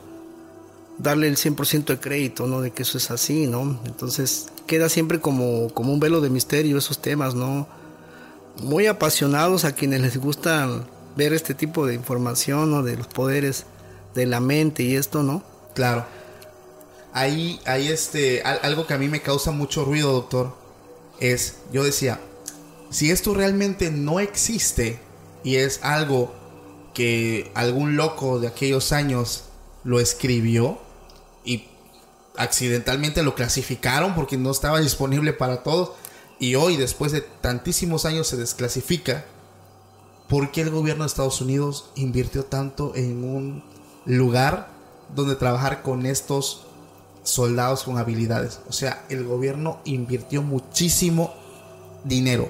[0.99, 2.61] darle el 100% de crédito, ¿no?
[2.61, 3.79] De que eso es así, ¿no?
[3.85, 7.67] Entonces queda siempre como, como un velo de misterio esos temas, ¿no?
[8.61, 10.67] Muy apasionados a quienes les gusta
[11.15, 12.83] ver este tipo de información, ¿no?
[12.83, 13.65] De los poderes
[14.15, 15.43] de la mente y esto, ¿no?
[15.75, 16.05] Claro.
[17.13, 20.55] Ahí, ahí este, al- algo que a mí me causa mucho ruido, doctor,
[21.19, 22.19] es, yo decía,
[22.89, 24.99] si esto realmente no existe
[25.43, 26.33] y es algo
[26.93, 29.45] que algún loco de aquellos años
[29.83, 30.79] lo escribió
[31.43, 31.65] y
[32.35, 35.91] accidentalmente lo clasificaron porque no estaba disponible para todos
[36.39, 39.25] y hoy después de tantísimos años se desclasifica,
[40.29, 43.63] ¿por qué el gobierno de Estados Unidos invirtió tanto en un
[44.05, 44.69] lugar
[45.13, 46.61] donde trabajar con estos
[47.23, 48.61] soldados con habilidades?
[48.69, 51.33] O sea, el gobierno invirtió muchísimo
[52.05, 52.49] dinero.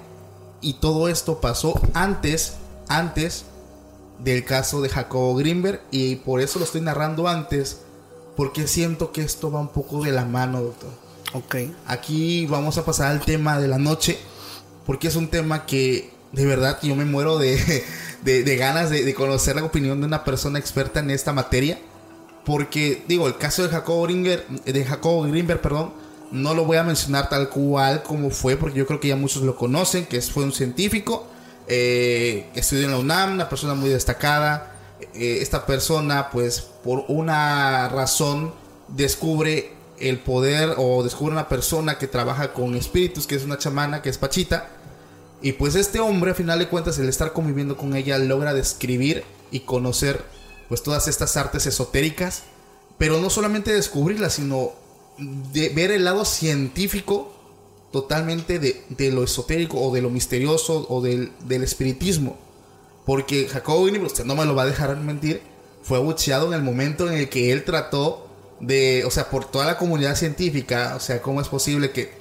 [0.61, 3.45] Y todo esto pasó antes, antes
[4.19, 5.81] del caso de Jacobo Greenberg.
[5.89, 7.81] Y por eso lo estoy narrando antes.
[8.35, 11.08] Porque siento que esto va un poco de la mano, doctor.
[11.33, 11.55] Ok.
[11.87, 14.17] Aquí vamos a pasar al tema de la noche,
[14.85, 17.83] porque es un tema que de verdad yo me muero de,
[18.23, 21.79] de- de ganas de, de conocer la opinión de una persona experta en esta materia.
[22.45, 25.93] Porque, digo, el caso de Jacobo Greenberg, de Jacobo Greenberg, perdón,
[26.31, 29.43] no lo voy a mencionar tal cual como fue, porque yo creo que ya muchos
[29.43, 31.27] lo conocen, que fue un científico,
[31.67, 34.71] eh, estudió en la UNAM, una persona muy destacada.
[35.13, 38.51] Eh, esta persona, pues, por una razón,
[38.87, 44.01] descubre el poder o descubre una persona que trabaja con espíritus, que es una chamana,
[44.01, 44.69] que es Pachita,
[45.41, 49.23] Y pues este hombre, a final de cuentas, el estar conviviendo con ella, logra describir
[49.51, 50.23] y conocer
[50.67, 52.43] pues todas estas artes esotéricas,
[52.97, 54.73] pero no solamente descubrirlas, sino
[55.17, 57.33] de ver el lado científico
[57.91, 62.37] totalmente de, de lo esotérico o de lo misterioso o del, del espiritismo.
[63.05, 65.41] Porque Jacobo Greenberg, usted no me lo va a dejar mentir,
[65.81, 68.28] fue abucheado en el momento en el que él trató
[68.59, 72.11] de, o sea, por toda la comunidad científica, o sea, ¿cómo es posible que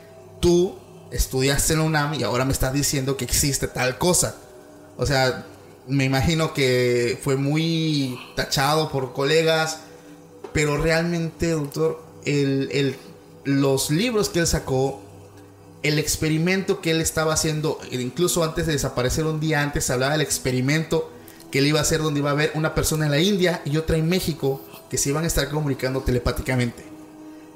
[0.41, 0.77] tú
[1.11, 4.37] estudiaste en la UNAM y ahora me estás diciendo que existe tal cosa?
[4.97, 5.47] O sea,
[5.87, 9.81] me imagino que fue muy tachado por colegas,
[10.53, 12.97] pero realmente, doctor, el, el,
[13.45, 15.03] los libros que él sacó,
[15.83, 20.21] el experimento que él estaba haciendo, incluso antes de desaparecer un día antes, hablaba del
[20.21, 21.11] experimento
[21.51, 23.77] que él iba a hacer donde iba a haber una persona en la India y
[23.77, 26.85] otra en México que se iban a estar comunicando telepáticamente.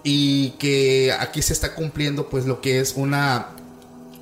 [0.04, 3.48] Y que aquí se está cumpliendo pues lo que es una...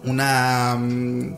[0.04, 0.74] Una...
[0.76, 1.36] Um,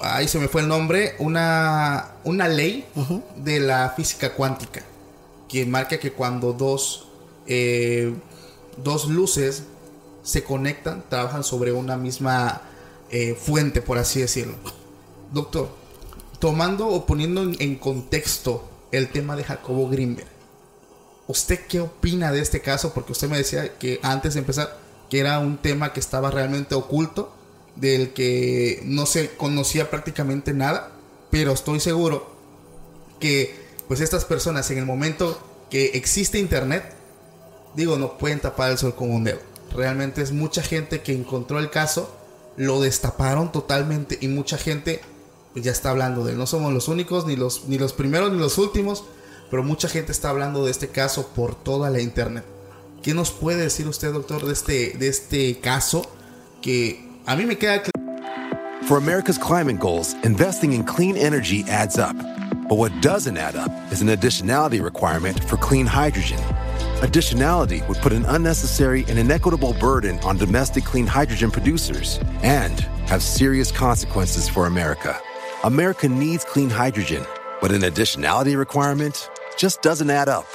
[0.00, 1.14] ahí se me fue el nombre.
[1.18, 3.22] Una, una ley uh -huh.
[3.36, 4.82] de la física cuántica.
[5.48, 7.08] Que marca que cuando dos,
[7.46, 8.14] eh,
[8.82, 9.64] dos luces
[10.22, 12.60] se conectan, trabajan sobre una misma
[13.10, 14.56] eh, fuente, por así decirlo.
[15.32, 15.70] Doctor,
[16.38, 20.28] tomando o poniendo en, en, contexto el tema de Jacobo Greenberg,
[21.26, 22.92] ¿usted qué opina de este caso?
[22.94, 24.78] Porque usted me decía que antes de empezar
[25.10, 27.34] que era un tema que estaba realmente oculto,
[27.76, 30.92] del que no se conocía prácticamente nada,
[31.30, 32.30] pero estoy seguro
[33.20, 33.54] que
[33.86, 35.38] pues estas personas en el momento
[35.70, 36.94] que existe internet,
[37.74, 39.40] digo, no pueden tapar el sol con un dedo.
[39.74, 42.14] Realmente es mucha gente que encontró el caso,
[42.56, 45.00] lo destaparon totalmente y mucha gente
[45.54, 46.38] ya está hablando de él.
[46.38, 49.04] No somos los únicos, ni los, ni los primeros, ni los últimos,
[49.50, 52.44] pero mucha gente está hablando de este caso por toda la internet.
[53.02, 56.02] ¿Qué nos puede decir usted, doctor, de este, de este caso
[56.60, 57.82] que a mí me queda
[58.86, 62.16] For America's climate goals, investing in clean energy adds up.
[62.68, 66.38] But what doesn't add up is an additionality requirement for clean hydrogen.
[67.00, 73.22] Additionality would put an unnecessary and inequitable burden on domestic clean hydrogen producers and have
[73.22, 75.20] serious consequences for America.
[75.64, 77.26] America needs clean hydrogen,
[77.60, 80.46] but an additionality requirement just doesn't add up.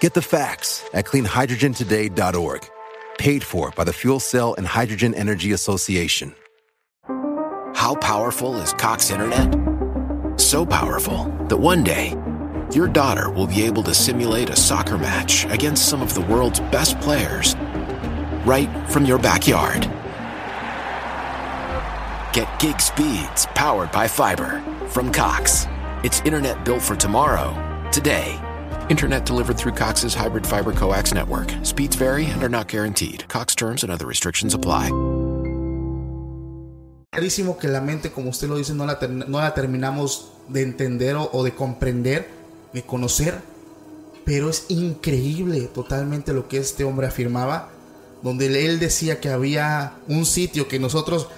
[0.00, 2.68] Get the facts at cleanhydrogentoday.org.
[3.16, 6.34] Paid for by the Fuel Cell and Hydrogen Energy Association.
[7.74, 9.58] How powerful is Cox Internet?
[10.38, 12.14] So powerful that one day,
[12.74, 16.60] your daughter will be able to simulate a soccer match against some of the world's
[16.60, 17.56] best players
[18.44, 19.90] right from your backyard.
[22.32, 25.66] Get gig speeds powered by fiber from Cox.
[26.02, 27.52] It's internet built for tomorrow,
[27.92, 28.40] today.
[28.88, 31.52] Internet delivered through Cox's hybrid fiber coax network.
[31.62, 33.28] Speeds vary and are not guaranteed.
[33.28, 34.88] Cox terms and other restrictions apply.
[37.12, 41.16] Clarísimo que la mente, como usted lo dice, no la, no la terminamos de entender
[41.16, 42.30] o, o de comprender,
[42.72, 43.42] de conocer,
[44.24, 47.68] pero es increíble totalmente lo que este hombre afirmaba,
[48.22, 51.28] donde él decía que había un sitio que nosotros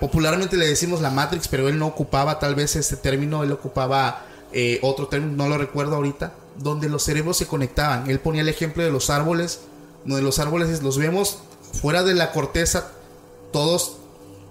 [0.00, 4.24] popularmente le decimos la Matrix, pero él no ocupaba tal vez este término, él ocupaba
[4.52, 8.08] eh, otro término, no lo recuerdo ahorita, donde los cerebros se conectaban.
[8.10, 9.60] Él ponía el ejemplo de los árboles,
[10.04, 11.38] donde los árboles los vemos
[11.80, 12.92] fuera de la corteza,
[13.52, 13.96] todos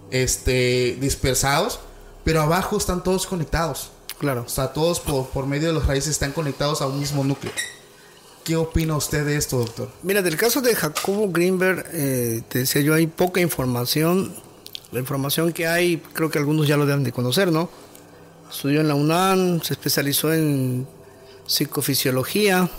[0.10, 1.80] este, dispersados,
[2.24, 3.92] pero abajo están todos conectados.
[4.20, 4.44] Claro.
[4.46, 7.54] O sea, todos por, por medio de los raíces están conectados a un mismo núcleo.
[8.44, 9.90] ¿Qué opina usted de esto, doctor?
[10.02, 14.34] Mira, del caso de Jacobo Greenberg, eh, te decía yo, hay poca información.
[14.92, 17.70] La información que hay, creo que algunos ya lo deben de conocer, ¿no?
[18.50, 20.86] Estudió en la UNAM, se especializó en
[21.48, 22.70] psicofisiología,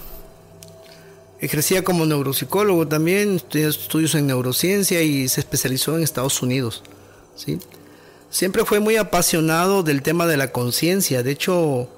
[1.41, 6.83] ejercía como neuropsicólogo también, estudió estudios en neurociencia y se especializó en Estados Unidos.
[7.35, 7.59] ¿sí?
[8.31, 11.89] Siempre fue muy apasionado del tema de la conciencia, de hecho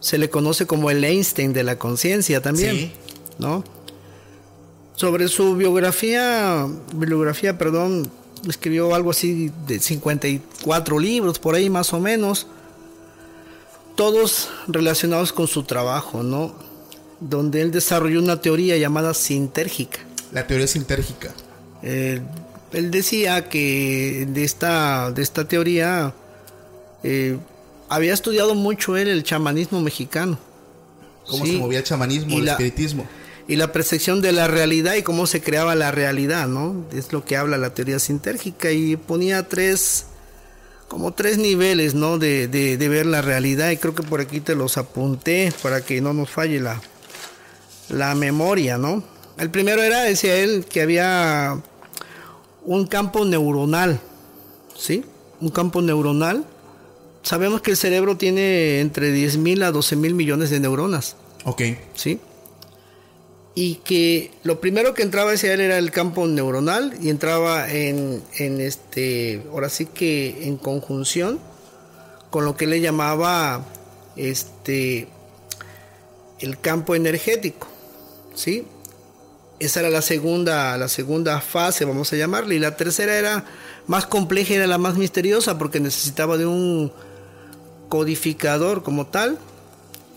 [0.00, 2.92] se le conoce como el Einstein de la conciencia también, Sí.
[3.38, 3.62] ¿no?
[4.96, 8.10] Sobre su biografía, bibliografía, perdón,
[8.48, 12.46] escribió algo así de 54 libros, por ahí más o menos,
[13.94, 16.54] todos relacionados con su trabajo, ¿no?
[17.20, 20.00] Donde él desarrolló una teoría llamada sintérgica.
[20.32, 21.32] La teoría sintérgica.
[21.82, 22.20] Eh,
[22.72, 26.14] él decía que de esta, de esta teoría
[27.02, 27.36] eh,
[27.88, 30.38] había estudiado mucho él el chamanismo mexicano.
[31.28, 31.52] Cómo Sí.
[31.52, 33.06] se movía el chamanismo, Y el la- espiritismo.
[33.48, 36.84] Y la percepción de la realidad y cómo se creaba la realidad, ¿no?
[36.92, 40.06] Es lo que habla la teoría sintérgica y ponía tres,
[40.88, 42.18] como tres niveles, ¿no?
[42.18, 45.84] De, de- de ver la realidad y creo que por aquí te los apunté para
[45.84, 46.80] que no nos falle la,
[47.88, 49.02] la memoria, ¿no?
[49.38, 51.58] El primero era, decía él, que había
[52.64, 53.98] un campo neuronal,
[54.78, 55.04] ¿sí?
[55.40, 56.44] un campo neuronal.
[57.24, 61.16] Sabemos que el cerebro tiene entre 10.000 a 12.000 millones de neuronas.
[61.44, 61.62] Ok.
[61.94, 62.20] ¿Sí?
[63.54, 68.22] Y que lo primero que entraba hacia él era el campo neuronal y entraba en,
[68.36, 71.38] en este, ahora sí que en conjunción
[72.30, 73.62] con lo que le llamaba
[74.16, 75.06] este
[76.40, 77.68] el campo energético,
[78.34, 78.66] ¿sí?
[79.60, 83.44] Esa era la segunda, la segunda fase, vamos a llamarle, y la tercera era
[83.86, 86.90] más compleja, era la más misteriosa porque necesitaba de un
[87.88, 89.38] codificador como tal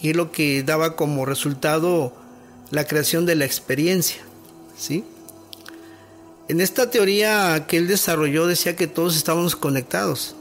[0.01, 2.13] y lo que daba como resultado
[2.71, 4.21] la creación de la experiencia,
[4.77, 5.03] ¿sí?
[6.47, 10.35] En esta teoría que él desarrolló decía que todos estábamos conectados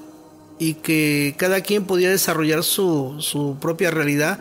[0.59, 4.39] y que cada quien podía desarrollar su, su propia realidad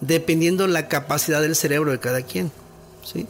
[0.00, 2.50] dependiendo la capacidad del cerebro de cada quien,
[3.04, 3.26] ¿sí?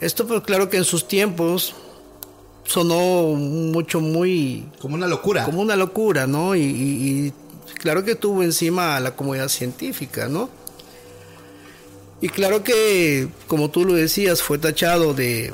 [0.00, 1.74] Esto pues claro que en sus tiempos
[2.64, 4.68] sonó mucho muy...
[4.80, 5.44] Como una locura.
[5.44, 6.54] Como una locura, ¿no?
[6.54, 7.32] Y, y, y
[7.74, 10.48] claro que tuvo encima a la comunidad científica, ¿no?
[12.22, 15.52] Y claro que, como tú lo decías, fue tachado de,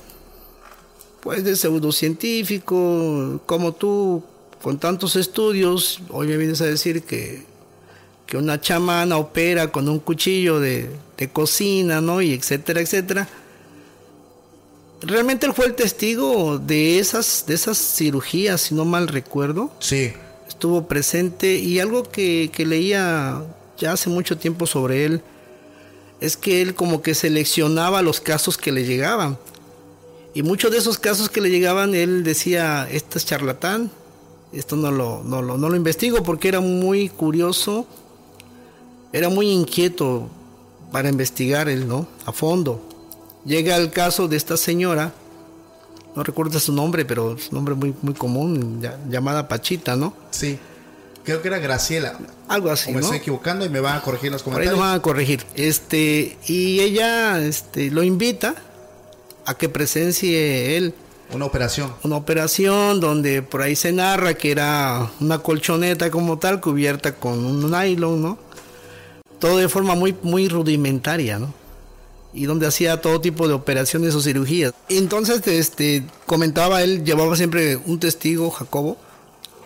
[1.22, 4.22] pues, de pseudocientífico, como tú,
[4.60, 7.42] con tantos estudios, hoy me vienes a decir que,
[8.26, 12.20] que una chamana opera con un cuchillo de, de cocina, ¿no?
[12.20, 13.26] Y etcétera, etcétera.
[15.00, 19.72] Realmente él fue el testigo de esas, de esas cirugías, si no mal recuerdo.
[19.78, 20.12] Sí.
[20.46, 23.42] Estuvo presente y algo que, que leía
[23.78, 25.22] ya hace mucho tiempo sobre él
[26.20, 29.38] es que él como que seleccionaba los casos que le llegaban.
[30.34, 33.90] Y muchos de esos casos que le llegaban, él decía, este es charlatán,
[34.52, 37.86] esto no lo, no lo, no lo investigo porque era muy curioso,
[39.12, 40.28] era muy inquieto
[40.92, 42.06] para investigar él, ¿no?
[42.26, 42.82] A fondo.
[43.44, 45.12] Llega el caso de esta señora,
[46.14, 50.14] no recuerdo su nombre, pero es un nombre muy, muy común, llamada Pachita, ¿no?
[50.30, 50.58] Sí.
[51.28, 52.18] Creo que era Graciela.
[52.48, 53.04] Algo así, O me ¿no?
[53.04, 54.78] estoy equivocando y me van a corregir en los Por ahí comentarios.
[54.80, 55.44] nos van a corregir.
[55.56, 58.54] Este, y ella este, lo invita
[59.44, 60.94] a que presencie él
[61.30, 61.92] Una operación.
[62.02, 67.44] una operación donde por ahí se narra que era una colchoneta como tal cubierta con
[67.44, 68.38] un nylon, ¿no?
[69.38, 71.52] Todo de forma muy, muy rudimentaria, ¿no?
[72.32, 74.72] Y donde hacía todo tipo de operaciones o cirugías.
[74.88, 78.96] Entonces, este, comentaba él, llevaba siempre un testigo, Jacobo,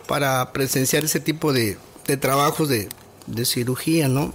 [0.07, 2.89] para presenciar ese tipo de, de trabajos de,
[3.27, 4.35] de cirugía, ¿no?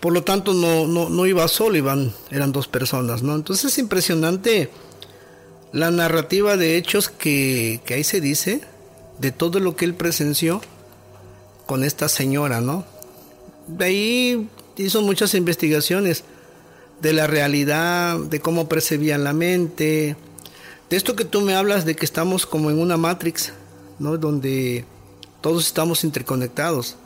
[0.00, 3.36] Por lo tanto, no, no, no iba solo, iban, eran dos personas, ¿no?
[3.36, 4.70] Entonces es impresionante
[5.72, 8.62] la narrativa de hechos que, que ahí se dice,
[9.20, 10.60] de todo lo que él presenció
[11.66, 12.84] con esta señora, ¿no?
[13.68, 16.24] De ahí hizo muchas investigaciones
[17.00, 20.16] de la realidad, de cómo percibían la mente,
[20.90, 23.52] de esto que tú me hablas de que estamos como en una matrix,
[23.98, 24.16] ¿no?
[24.18, 24.84] Donde
[25.40, 26.96] todos estamos interconectados.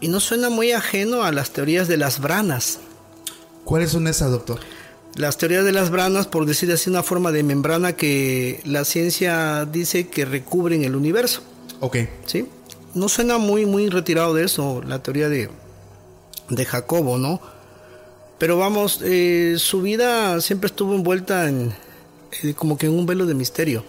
[0.00, 2.80] Y no suena muy ajeno a las teorías de las branas.
[3.64, 4.60] ¿Cuáles son esas, doctor?
[5.16, 9.64] Las teorías de las branas, por decir así, una forma de membrana que la ciencia
[9.64, 11.42] dice que recubren el universo.
[11.80, 11.98] Ok.
[12.26, 12.48] ¿sí?
[12.94, 15.50] No suena muy, muy retirado de eso, la teoría de,
[16.48, 17.40] de Jacobo, ¿no?
[18.38, 21.72] Pero vamos, eh, su vida siempre estuvo envuelta en
[22.42, 23.84] eh, como que en un velo de misterio.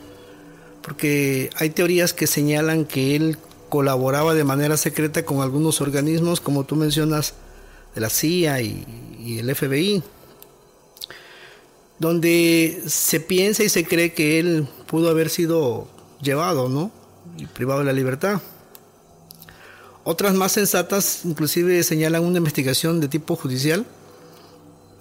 [0.86, 3.38] Porque hay teorías que señalan que él
[3.70, 7.34] colaboraba de manera secreta con algunos organismos, como tú mencionas,
[7.96, 8.86] de la CIA y,
[9.20, 10.04] y el FBI,
[11.98, 15.88] donde se piensa y se cree que él pudo haber sido
[16.22, 16.92] llevado, ¿no?
[17.38, 18.42] Y privado de la libertad.
[20.04, 23.86] Otras más sensatas inclusive señalan una investigación de tipo judicial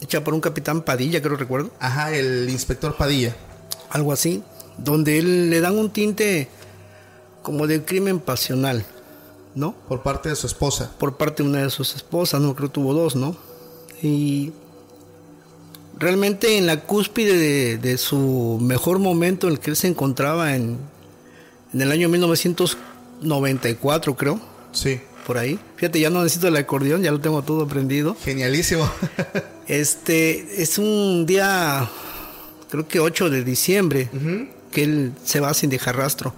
[0.01, 3.35] hecha por un capitán Padilla, creo recuerdo, Ajá, el inspector Padilla.
[3.91, 4.43] algo así,
[4.79, 6.49] donde él le dan un tinte
[7.43, 8.85] como de crimen pasional,
[9.55, 9.75] ¿no?
[9.89, 10.91] Por parte de su esposa.
[10.99, 13.37] Por parte de una de sus esposas, no creo tuvo dos, ¿no?
[14.03, 14.53] Y
[15.99, 20.57] realmente en la cúspide de, de su mejor momento en el que él se encontraba
[20.57, 20.79] en,
[21.72, 24.41] en el año 1994, creo,
[24.72, 25.01] Sí.
[25.27, 25.59] por ahí.
[25.77, 28.16] Fíjate, ya no necesito el acordeón, ya lo tengo todo aprendido.
[28.25, 28.89] Genialísimo.
[29.66, 31.89] Este es un día,
[32.70, 34.11] creo que 8 de diciembre,
[34.75, 36.35] que él se va sin dejar rastro.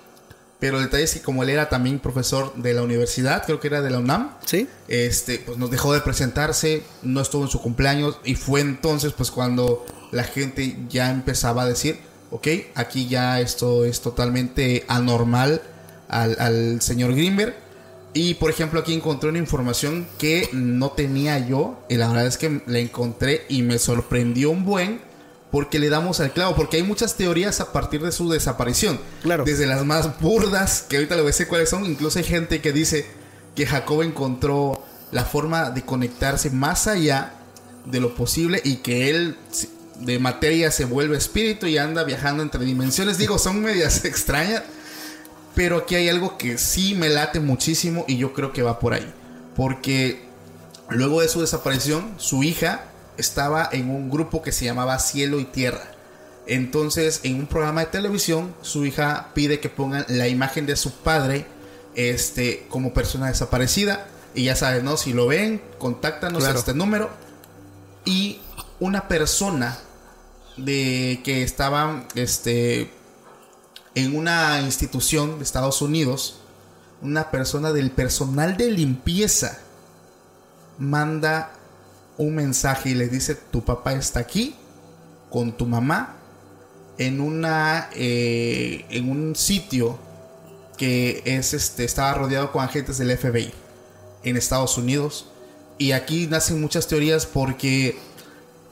[0.58, 3.66] Pero el detalle es que como él era también profesor de la universidad, creo que
[3.68, 4.66] era de la UNAM, Sí.
[4.88, 9.30] este, pues nos dejó de presentarse, no estuvo en su cumpleaños y fue entonces pues
[9.30, 11.98] cuando la gente ya empezaba a decir,
[12.30, 15.60] ok, aquí ya esto es totalmente anormal
[16.08, 17.54] al, al señor Grimberg.
[18.14, 22.38] Y por ejemplo aquí encontré una información que no tenía yo y la verdad es
[22.38, 25.00] que la encontré y me sorprendió un buen
[25.50, 29.00] porque le damos al clavo, porque hay muchas teorías a partir de su desaparición.
[29.22, 29.44] Claro.
[29.44, 32.60] Desde las más burdas, que ahorita le voy a decir cuáles son, incluso hay gente
[32.60, 33.06] que dice
[33.54, 34.82] que Jacob encontró
[35.12, 37.34] la forma de conectarse más allá
[37.84, 39.36] de lo posible y que él
[40.00, 43.18] de materia se vuelve espíritu y anda viajando entre dimensiones.
[43.18, 44.62] Digo, son medias extrañas,
[45.54, 48.92] pero aquí hay algo que sí me late muchísimo y yo creo que va por
[48.92, 49.10] ahí.
[49.54, 50.24] Porque
[50.90, 52.84] luego de su desaparición, su hija
[53.16, 55.92] estaba en un grupo que se llamaba Cielo y Tierra.
[56.46, 60.92] Entonces, en un programa de televisión, su hija pide que pongan la imagen de su
[60.92, 61.46] padre
[61.94, 64.06] este, como persona desaparecida.
[64.34, 64.96] Y ya sabes, ¿no?
[64.96, 66.56] Si lo ven, contáctanos Claro.
[66.56, 67.10] a este número.
[68.04, 68.40] Y
[68.78, 69.78] una persona
[70.56, 72.90] de que estaba este,
[73.94, 76.38] en una institución de Estados Unidos,
[77.02, 79.58] una persona del personal de limpieza
[80.78, 81.52] manda
[82.18, 84.54] un mensaje y le dice tu papá está aquí
[85.30, 86.16] con tu mamá
[86.98, 89.98] en una eh, en un sitio
[90.78, 93.52] que es este estaba rodeado con agentes del FBI
[94.24, 95.26] en Estados Unidos
[95.78, 97.98] y aquí nacen muchas teorías porque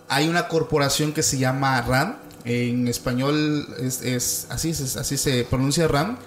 [0.08, 2.16] hay una corporación que se llama RAM
[2.46, 6.18] en español es, es- así es- así se pronuncia RAM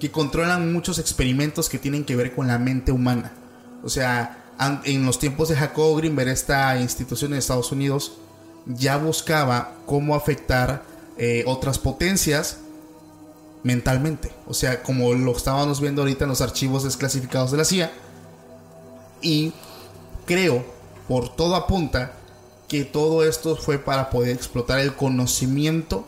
[0.00, 3.32] que controlan muchos experimentos que tienen que ver con la mente humana.
[3.84, 4.39] O sea
[4.84, 8.12] en los tiempos de Jacob Greenberg esta institución en Estados Unidos
[8.66, 10.82] ya buscaba cómo afectar
[11.16, 12.58] eh, otras potencias
[13.62, 14.30] mentalmente.
[14.46, 17.90] O sea, como lo estábamos viendo ahorita en los archivos desclasificados de la CIA.
[19.22, 19.52] Y
[20.26, 20.64] creo,
[21.08, 22.12] por todo apunta,
[22.68, 26.04] que todo esto fue para poder explotar el conocimiento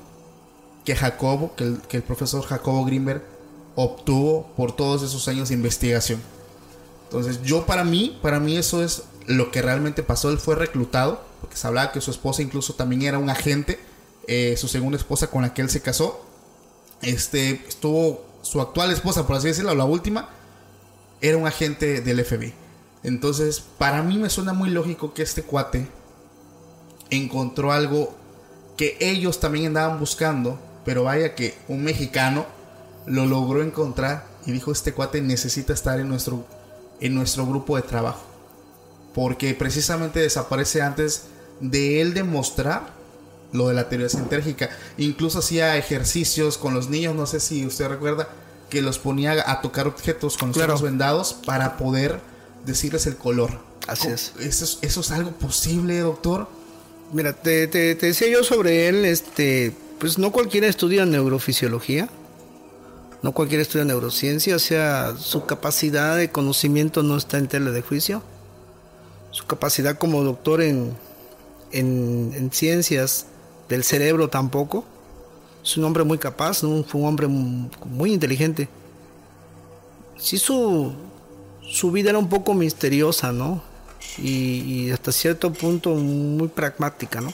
[0.85, 3.23] que Jacobo, que el, que el profesor Jacobo Greenberg
[3.75, 6.21] obtuvo por todos esos años de investigación.
[7.13, 10.31] Entonces, yo para mí, para mí eso es lo que realmente pasó.
[10.31, 13.79] Él fue reclutado, porque se hablaba que su esposa incluso también era un agente,
[14.27, 16.25] eh, su segunda esposa con la que él se casó.
[17.03, 20.31] Este, estuvo su actual esposa, por así decirlo, la última,
[21.21, 22.55] era un agente del FBI.
[23.03, 25.89] Entonces, para mí me suena muy lógico que este cuate
[27.11, 28.17] encontró algo
[28.79, 32.47] que ellos también andaban buscando, pero vaya que un mexicano
[33.05, 36.47] lo logró encontrar y dijo este cuate necesita estar en nuestro
[37.03, 38.23] en nuestro grupo de trabajo.
[39.15, 41.25] Porque precisamente desaparece antes
[41.61, 42.95] de él demostrar
[43.53, 44.71] lo de la teoría sintérgica.
[44.97, 48.29] Incluso hacía ejercicios con los niños, no sé si usted recuerda,
[48.71, 50.73] que los ponía a tocar objetos con los Claro.
[50.73, 52.21] ojos vendados para poder
[52.65, 53.51] decirles el color.
[53.87, 54.33] Así ¿Cómo- es.
[54.41, 56.49] ¿Eso es, eso es algo posible, doctor?
[57.13, 62.09] Mira, te, te- te decía yo sobre él, este, pues no cualquiera estudia neurofisiología,
[63.23, 67.83] no cualquiera estudia neurociencia, o sea, su capacidad de conocimiento no está en tela de
[67.83, 68.23] juicio,
[69.31, 70.97] su capacidad como doctor en,
[71.71, 73.27] en, en ciencias
[73.69, 74.85] del cerebro tampoco,
[75.65, 76.83] es un hombre muy capaz, ¿no?
[76.83, 78.69] fue un hombre mu- muy inteligente.
[80.19, 80.93] Sí, su,
[81.63, 83.63] su vida era un poco misteriosa, ¿no?
[84.19, 84.29] Y,
[84.87, 87.33] y hasta cierto punto muy pragmática, ¿no?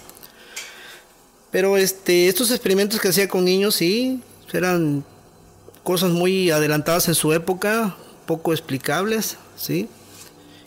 [1.51, 4.23] Pero este, estos experimentos que hacía con niños, sí,
[4.53, 5.05] eran
[5.89, 9.89] cosas muy adelantadas en su época, poco explicables, ¿sí?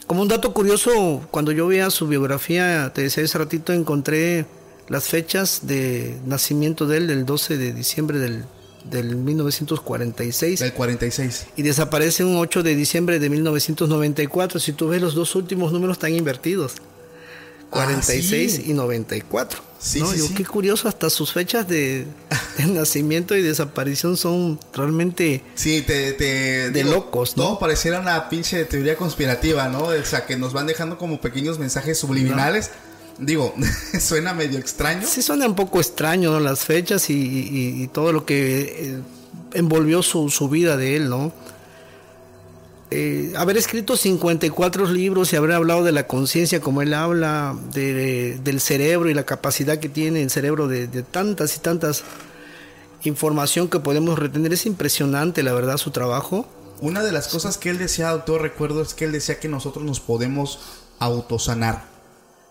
[0.08, 4.48] Como un dato curioso, cuando yo veía su biografía, te decía hace ratito, encontré
[4.90, 8.46] las fechas de nacimiento de él, del 12 de diciembre del,
[8.90, 11.46] del 1946 Del 46.
[11.56, 14.60] y desaparece un 8 de diciembre de 1994.
[14.60, 16.78] Si tú ves los dos últimos números están invertidos.
[17.72, 18.72] 46 Ah, sí.
[18.72, 19.60] y 94.
[19.80, 20.08] Sí, ¿no?
[20.08, 20.34] sí, Digo, sí.
[20.36, 22.06] qué curioso, hasta sus fechas de,
[22.58, 27.44] de nacimiento y desaparición son realmente Sí, te, te De locos, ¿no?
[27.44, 29.86] Todo pareciera una pinche teoría conspirativa, ¿no?
[29.86, 32.70] O sea, que nos van dejando como pequeños mensajes subliminales.
[33.18, 33.56] Digo,
[34.00, 35.08] suena medio extraño.
[35.08, 36.40] Sí suena un poco extraño ¿no?
[36.40, 39.00] las fechas y, y- y todo lo que eh,
[39.54, 41.32] envolvió su, su vida de él, ¿no?
[42.94, 48.38] Eh, haber escrito 54 libros y haber hablado de la conciencia como él habla, de-
[48.44, 52.04] del cerebro y la capacidad que tiene el cerebro de, de tantas y tantas
[53.04, 56.46] información que podemos retener, es impresionante, la verdad, su trabajo.
[56.82, 59.86] Una de las cosas que él decía, doctor, recuerdo, es que él decía que nosotros
[59.86, 60.60] nos podemos
[61.00, 61.86] autosanar.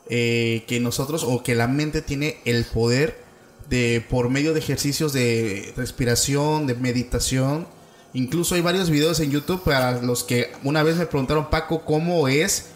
[0.08, 3.22] Eh, que nosotros, o que la mente tiene el poder
[3.68, 7.66] de, por medio de ejercicios de respiración, de meditación,
[8.12, 12.26] Incluso hay varios videos en YouTube para los que una vez me preguntaron, Paco, ¿cómo
[12.28, 12.66] es?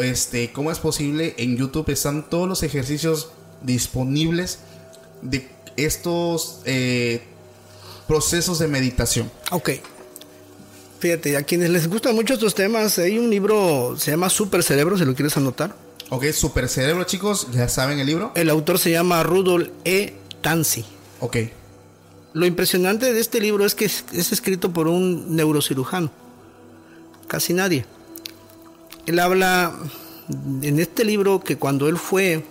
[0.00, 1.34] Este, ¿cómo es posible?
[1.36, 3.30] En YouTube están todos los ejercicios
[3.62, 4.60] disponibles
[5.22, 7.22] de estos eh,
[8.06, 9.30] procesos de meditación.
[9.50, 9.70] Ok.
[11.00, 14.96] Fíjate, a quienes les gustan mucho estos temas, hay un libro, se llama Super Cerebro,
[14.96, 15.74] si lo quieres anotar.
[16.10, 18.32] Ok, Super Cerebro, chicos, ya saben el libro.
[18.34, 20.14] El autor se llama Rudolf E.
[20.40, 20.84] Tansi.
[21.20, 21.36] Ok.
[22.34, 26.10] Lo impresionante de este libro es que es, es escrito por un neurocirujano.
[27.28, 27.86] Casi nadie.
[29.06, 29.72] Él habla
[30.62, 32.44] en este libro que cuando él fue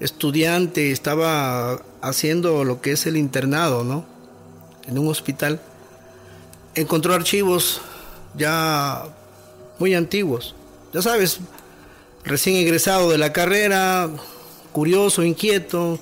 [0.00, 4.04] estudiante, estaba haciendo lo que es el internado, ¿no?
[4.86, 5.60] En un hospital,
[6.74, 7.80] encontró archivos
[8.36, 9.04] ya
[9.78, 10.54] muy antiguos.
[10.92, 11.40] Ya sabes,
[12.24, 14.10] recién egresado de la carrera,
[14.72, 15.98] curioso, inquieto,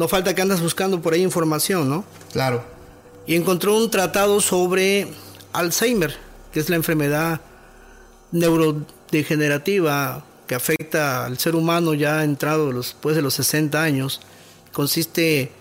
[0.00, 2.06] no falta que andas buscando por ahí información, ¿no?
[2.32, 2.64] Claro.
[3.26, 5.08] Y encontró un tratado sobre
[5.52, 6.16] Alzheimer,
[6.54, 7.42] que es la enfermedad
[8.32, 14.22] neurodegenerativa que afecta al ser humano ya entrado después de los 60 años.
[14.72, 15.52] Consiste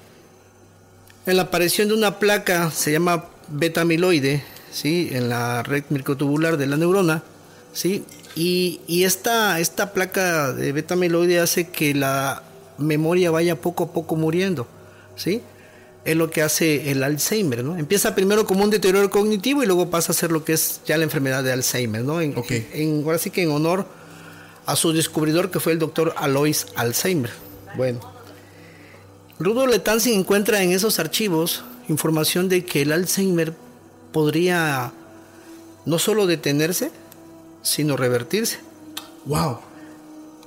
[1.25, 5.09] en la aparición de una placa, se llama beta-amiloide, ¿sí?
[5.11, 7.23] en la red microtubular de la neurona,
[7.73, 8.05] ¿sí?
[8.37, 12.43] y, y esta, esta placa de beta-amiloide hace que la
[12.80, 14.67] memoria vaya poco a poco muriendo.
[15.15, 15.41] ¿sí?
[16.05, 17.63] Es lo que hace el Alzheimer.
[17.63, 17.77] ¿no?
[17.77, 20.97] Empieza primero como un deterioro cognitivo y luego pasa a ser lo que es ya
[20.97, 22.03] la enfermedad de Alzheimer.
[22.03, 22.21] ¿no?
[22.21, 22.51] En, Ok.
[22.73, 23.86] en- ahora sí que en honor
[24.65, 27.32] a su descubridor que fue el doctor Alois Alzheimer.
[27.75, 27.99] Bueno.
[29.39, 33.53] Rudolf Letanzi encuentra en esos archivos información de que el Alzheimer
[34.11, 34.91] podría
[35.86, 36.91] no solo detenerse,
[37.63, 38.59] sino revertirse
[39.25, 39.59] Wow.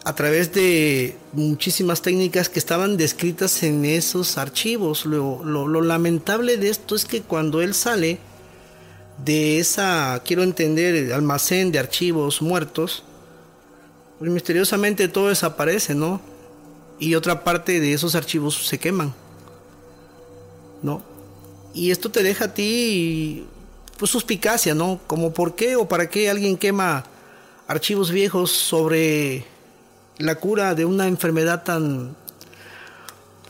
[0.05, 5.07] A través de muchísimas técnicas que estaban descritas en esos archivos.
[5.07, 8.19] Lo, lo- lamentable de esto es que cuando él sale
[9.25, 13.05] de esa, quiero entender, almacén de archivos muertos,
[14.19, 16.21] pues misteriosamente todo desaparece, ¿no?
[16.99, 19.15] Y otra parte de esos archivos se queman,
[20.83, 21.03] ¿no?
[21.75, 23.47] Y esto te deja a ti,
[23.99, 25.01] pues, suspicacia, ¿no?
[25.07, 27.05] Como por qué o para qué alguien quema
[27.69, 29.45] archivos viejos sobre
[30.19, 32.15] la cura de una enfermedad tan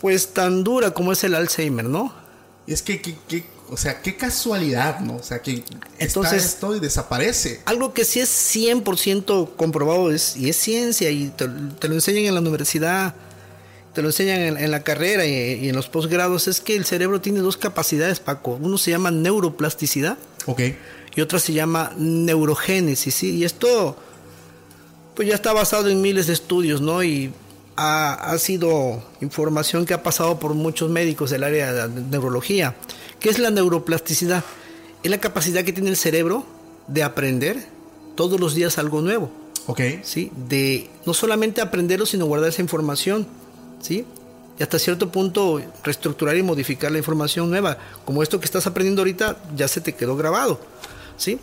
[0.01, 2.13] pues tan dura como es el Alzheimer, ¿no?
[2.67, 5.17] Es que, que- que- o sea, qué casualidad, ¿no?
[5.17, 5.63] O sea, que
[5.99, 7.61] Entonces- está esto y desaparece.
[7.65, 11.49] Algo que sí es 100% comprobado es, y es ciencia y te,
[11.79, 13.15] te lo enseñan en la universidad,
[13.95, 15.33] te lo enseñan en, en la carrera y,
[15.65, 18.59] y en los posgrados, es que el cerebro tiene dos capacidades, Paco.
[18.61, 20.61] Uno se llama neuroplasticidad Ok.
[21.15, 23.37] y otra se llama neurogénesis, ¿sí?
[23.37, 23.97] Y esto
[25.15, 27.03] pues ya está basado en miles de estudios, ¿no?
[27.03, 27.33] Y
[27.77, 32.75] ha, ha sido información que ha pasado por muchos médicos del área de la neurología.
[33.21, 34.45] ¿Qué es la neuroplasticidad?
[35.03, 36.45] Es la capacidad que tiene el cerebro
[36.87, 37.67] de aprender
[38.17, 39.31] todos los días algo nuevo,
[39.67, 39.81] Ok.
[40.03, 40.31] ¿sí?
[40.49, 43.27] De no solamente aprenderlo, sino guardar esa información,
[43.81, 44.05] ¿sí?
[44.59, 47.79] Y hasta cierto punto reestructurar y modificar la información nueva.
[48.05, 50.61] Como esto que estás aprendiendo ahorita ya se te quedó grabado,
[51.17, 51.39] ¿sí?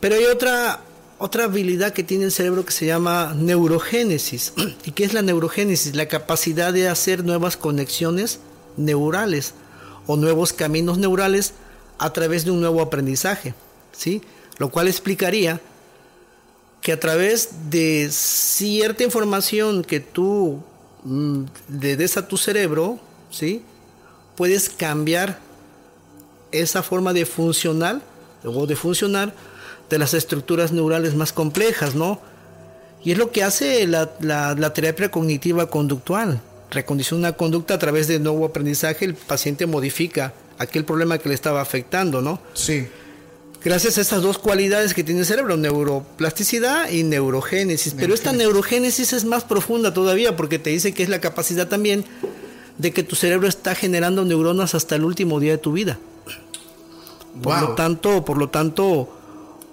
[0.00, 0.80] Pero hay otra,
[1.18, 4.52] otra habilidad que tiene el cerebro que se llama neurogénesis.
[4.84, 5.94] ¿Y qué es la neurogénesis?
[5.94, 8.40] La capacidad de hacer nuevas conexiones
[8.76, 9.54] neurales
[10.06, 11.54] o nuevos caminos neurales
[11.98, 13.54] a través de un nuevo aprendizaje,
[13.92, 14.22] ¿sí?
[14.58, 15.60] Lo cual explicaría
[16.80, 20.62] que a través de cierta información que tú
[21.04, 21.44] mm,
[21.80, 22.98] le des a tu cerebro,
[23.30, 23.62] ¿sí?
[24.36, 25.38] Puedes cambiar
[26.52, 28.02] esa forma de funcionar
[28.44, 29.32] o de funcionar
[29.94, 32.20] de las estructuras neurales más complejas, ¿no?
[33.04, 36.40] Y es lo que hace la, la- la terapia cognitiva conductual.
[36.72, 41.34] Recondiciona una conducta a través de nuevo aprendizaje, el paciente modifica aquel problema que le
[41.36, 42.40] estaba afectando, ¿no?
[42.54, 42.88] Sí.
[43.62, 47.94] Gracias a estas dos cualidades que tiene el cerebro, neuroplasticidad y neurogénesis.
[47.94, 52.04] Pero esta neurogénesis es más profunda todavía porque te dice que es la capacidad también
[52.78, 55.98] de que tu cerebro está generando neuronas hasta el último día de tu vida.
[57.42, 57.68] Por Wow.
[57.70, 59.08] lo tanto, por lo tanto,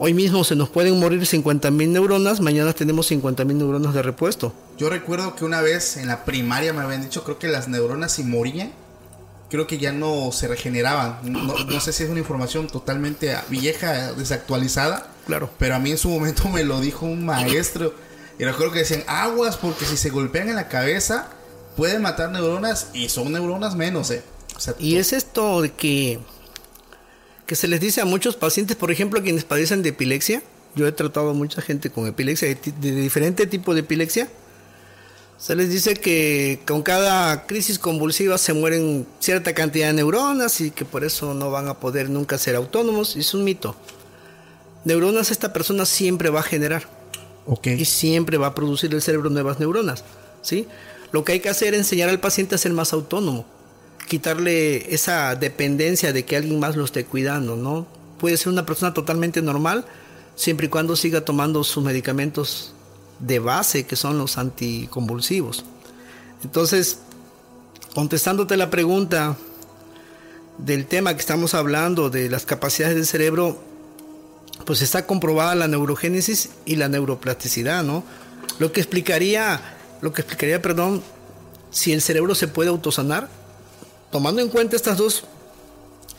[0.04, 4.52] hoy mismo se nos pueden morir 50.000 neuronas, mañana tenemos 50.000 neuronas de repuesto.
[4.76, 8.14] Yo recuerdo que una vez en la primaria me habían dicho, creo que las neuronas
[8.14, 8.72] si morían,
[9.52, 11.20] creo que ya no se regeneraban.
[11.32, 15.12] No, no sé si es una información totalmente vieja, desactualizada.
[15.28, 15.52] Claro.
[15.60, 17.94] Pero a mí en su momento me lo dijo un maestro.
[18.40, 21.30] Y recuerdo que decían, aguas, porque si se golpean en la cabeza,
[21.78, 24.24] pueden matar neuronas y son neuronas menos, ¿eh?
[24.56, 26.20] O sea, Y es esto de que,
[27.52, 30.42] que se les dice a muchos pacientes, por ejemplo, quienes padecen de epilepsia.
[30.74, 34.30] Yo he tratado a mucha gente con epilepsia, de, de diferente tipo de epilepsia.
[35.38, 40.72] Se les dice que con cada crisis convulsiva se mueren cierta cantidad de neuronas y
[40.72, 43.18] que por eso no van a poder nunca ser autónomos.
[43.18, 43.76] Es un mito.
[44.86, 46.88] Neuronas esta persona siempre va a generar.
[47.48, 47.68] Ok.
[47.68, 50.06] Y siempre va a producir el cerebro nuevas neuronas.
[50.42, 50.70] ¿sí?
[51.12, 53.46] Lo que hay que hacer es enseñar al paciente a ser más autónomo.
[54.12, 57.88] Quitarle esa dependencia de que alguien más lo esté cuidando, ¿no?
[58.20, 59.86] Puede ser una persona totalmente normal
[60.36, 62.74] siempre y cuando siga tomando sus medicamentos
[63.20, 65.64] de base, que son los anticonvulsivos.
[66.44, 67.00] Entonces,
[67.96, 69.38] contestándote la pregunta
[70.58, 73.62] del tema que estamos hablando, de las capacidades del cerebro,
[74.66, 78.04] pues está comprobada la neurogénesis y la neuroplasticidad, ¿no?
[78.60, 79.62] Lo que explicaría,
[80.02, 81.02] lo que explicaría, perdón,
[81.70, 83.30] si el cerebro se puede autosanar,
[84.12, 85.24] tomando en cuenta estas dos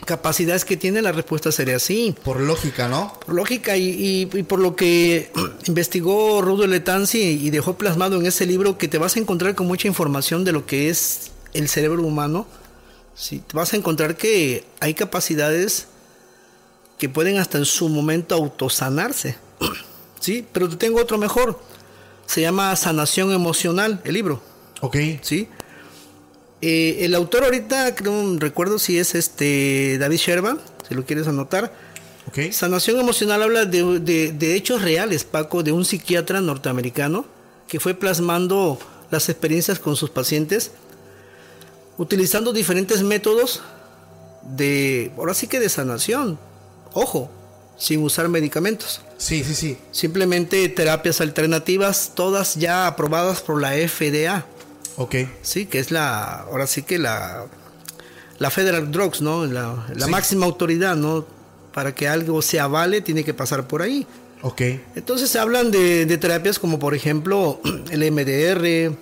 [0.04, 2.14] capacidades que tiene, la respuesta sería sí.
[2.24, 3.18] Por lógica, ¿no?
[3.24, 5.30] Por lógica y, y, y por lo que
[5.66, 9.66] investigó Rudo Letanzi y dejó plasmado en ese libro que te vas a encontrar con
[9.66, 12.46] mucha información de lo que es el cerebro humano.
[13.14, 15.88] Sí, te vas a encontrar que hay capacidades
[16.98, 19.36] que pueden hasta en su momento autosanarse.
[20.20, 20.46] ¿Sí?
[20.52, 21.60] Pero te tengo otro mejor.
[22.26, 24.40] Se llama Sanación Emocional, el libro.
[24.80, 24.96] Ok.
[25.20, 25.48] ¿Sí?
[26.62, 31.72] Eh, el autor ahorita, creo, recuerdo si es este David Sherman, si lo quieres anotar.
[32.28, 32.52] Ok.
[32.52, 37.26] Sanación emocional habla de, de, de, hechos reales, Paco, de un psiquiatra norteamericano
[37.66, 38.78] que fue plasmando
[39.10, 40.70] las experiencias con sus pacientes,
[41.98, 43.60] utilizando diferentes métodos
[44.42, 46.38] de, ahora sí que de sanación.
[46.94, 47.30] Ojo,
[47.76, 49.00] sin usar medicamentos.
[49.18, 49.78] Sí, sí, sí.
[49.90, 54.46] Simplemente terapias alternativas, todas ya aprobadas por la FDA.
[54.96, 55.14] Ok.
[55.42, 57.46] Sí, que es la, ahora sí que la,
[58.38, 59.46] la Federal Drugs, ¿no?
[59.46, 60.10] La, la Sí.
[60.10, 61.24] máxima autoridad, ¿no?
[61.72, 64.06] Para que algo se avale, tiene que pasar por ahí.
[64.42, 64.60] Ok.
[64.94, 68.94] Entonces se hablan de, de terapias como por ejemplo el MDR,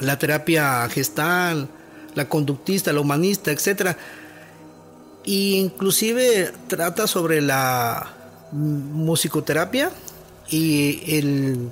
[0.00, 1.68] la terapia gestal,
[2.14, 3.96] la conductista, la humanista, etcétera.
[5.24, 8.12] Y inclusive trata sobre la
[8.52, 9.90] musicoterapia
[10.48, 11.68] y el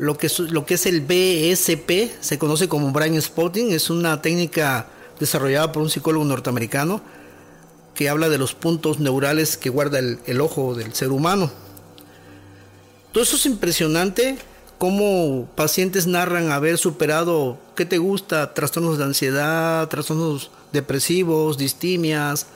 [0.00, 4.22] lo que es, lo que es el BSP, se conoce como brain spotting, es una
[4.22, 4.86] técnica
[5.18, 7.02] desarrollada por un psicólogo norteamericano
[7.94, 11.50] que habla de los puntos neurales que guarda el, el ojo del ser humano.
[13.12, 14.38] Todo eso es impresionante,
[14.78, 18.54] cómo pacientes narran haber superado, ¿qué te gusta?
[18.54, 22.46] Trastornos de ansiedad, trastornos depresivos, distimias,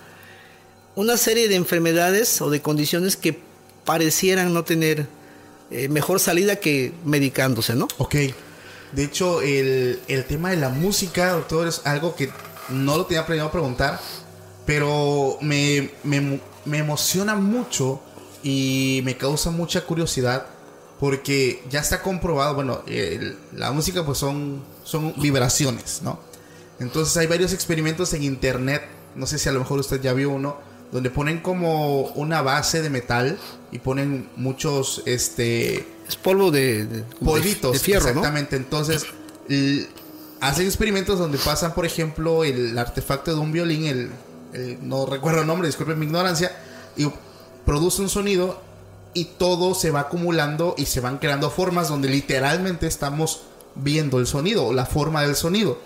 [0.97, 3.39] una serie de enfermedades o de condiciones que
[3.85, 5.07] parecieran no tener
[5.71, 7.89] eh, mejor salida que medicándose, ¿no?
[7.99, 8.17] Ok.
[8.93, 12.31] De hecho, el, el tema de la música, doctor, es algo que
[12.69, 14.01] no lo tenía planeado preguntar,
[14.67, 18.01] pero me, me, me emociona mucho
[18.43, 20.47] y me causa mucha curiosidad
[21.01, 22.83] porque ya está comprobado, bueno,
[23.53, 26.21] la música pues son, son vibraciones, ¿no?
[26.79, 28.83] Entonces hay varios experimentos en internet,
[29.15, 30.57] no sé si a lo mejor usted ya vio uno,
[30.95, 33.37] donde ponen como una base de metal
[33.73, 37.73] y ponen muchos, este, Es polvo de, de- como de- polvitos.
[37.73, 38.11] de fierro, ¿no?
[38.11, 38.55] exactamente.
[38.55, 39.05] Entonces,
[40.41, 44.11] hacen experimentos donde pasan, por ejemplo, el artefacto de un violín, el,
[44.53, 46.53] el- no recuerdo el nombre, disculpen mi ignorancia,
[46.97, 47.11] y
[47.67, 48.63] produce un sonido
[49.15, 53.43] y todo se va acumulando y se van creando formas donde literalmente estamos
[53.75, 55.79] viendo el sonido, la forma del sonido.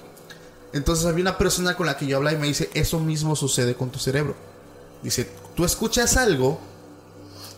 [0.75, 3.75] Entonces había una persona con la que yo hablaba y me dice, eso mismo sucede
[3.75, 4.35] con tu cerebro.
[5.03, 6.59] Dice, tú escuchas algo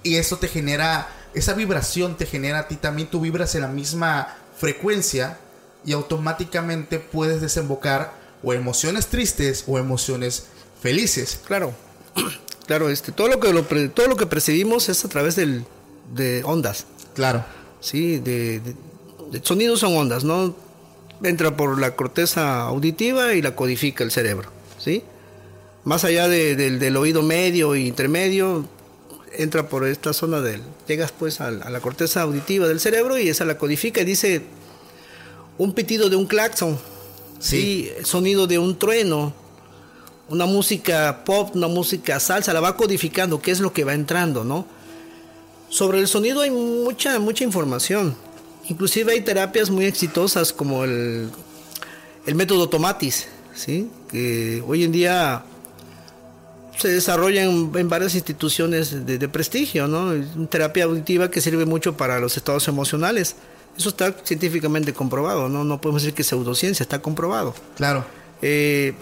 [0.03, 3.69] y eso te genera, esa vibración te genera a ti también, tú vibras en la
[3.69, 5.39] misma frecuencia
[5.85, 8.13] y automáticamente puedes desembocar
[8.43, 10.45] o emociones tristes o emociones
[10.83, 11.41] felices.
[11.47, 11.73] Claro,
[12.67, 15.65] claro, este, todo lo que lo todo lo que percibimos es a través del,
[16.15, 17.45] de ondas, Claro,
[17.81, 18.77] sí, de, de-
[19.33, 20.55] de sonidos son ondas, no
[21.23, 25.05] entra por la corteza auditiva y la codifica el cerebro, sí.
[25.91, 28.65] Más allá de- del, del oído medio e intermedio,
[29.33, 33.45] entra por esta zona del, llegas pues a, la corteza auditiva del cerebro y esa
[33.45, 34.43] la codifica y dice
[35.59, 36.79] un pitido de un claxon,
[37.41, 39.33] sí, sonido de un trueno,
[40.29, 44.45] una música pop, una música salsa, la va codificando, qué es lo que va entrando,
[44.45, 44.67] ¿no?
[45.71, 48.15] Sobre el sonido hay mucha, mucha información.
[48.69, 51.31] Inclusive hay terapias muy exitosas como el,
[52.27, 53.27] el método Tomatis,
[53.57, 53.91] ¿sí?
[54.09, 55.45] Que hoy en día
[56.81, 60.13] se desarrolla en, en varias instituciones de, de prestigio, ¿no?
[60.49, 63.37] Terapia auditiva que sirve mucho para los estados emocionales.
[63.77, 65.65] Eso está científicamente comprobado, ¿no?
[65.65, 67.55] No podemos decir que es pseudociencia, está comprobado.
[67.77, 68.05] claro.
[68.43, 68.95] Eh,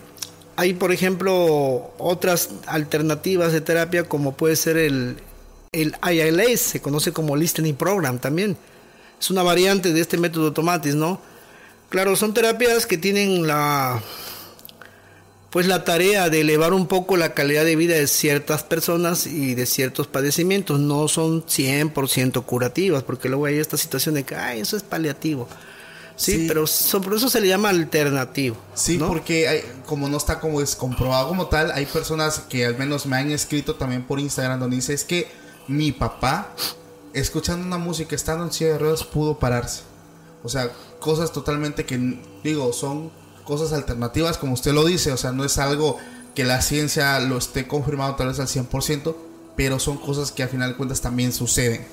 [0.56, 5.16] hay, por ejemplo, otras alternativas de terapia como puede ser el,
[5.70, 8.56] el ILS, se conoce como Listening Program también.
[9.20, 11.20] Es una variante de este método Tomatis, ¿no?
[11.90, 14.02] Claro, son terapias que tienen la
[15.50, 19.54] pues la tarea de elevar un poco la calidad de vida de ciertas personas y
[19.54, 20.78] de ciertos padecimientos.
[20.80, 25.48] No son 100% curativas, porque luego hay esta situación de que, ay, eso es paliativo.
[26.16, 26.64] Sí, pero
[27.02, 28.56] por eso se le llama alternativo.
[28.74, 32.76] Sí, porque hay, como no está como es comprobado como tal, hay personas que al
[32.76, 35.28] menos me han escrito también por Instagram donde dice es que
[35.68, 36.52] mi papá,
[37.12, 39.82] escuchando una música, estando en silla de ruedas, pudo pararse.
[40.42, 43.12] O sea, cosas totalmente que, digo, son
[43.48, 45.10] cosas alternativas, como usted lo dice.
[45.10, 45.96] O sea, no es algo
[46.34, 49.16] que la ciencia lo esté confirmado tal vez al 100%,
[49.56, 51.86] pero son cosas que al final de cuentas también suceden.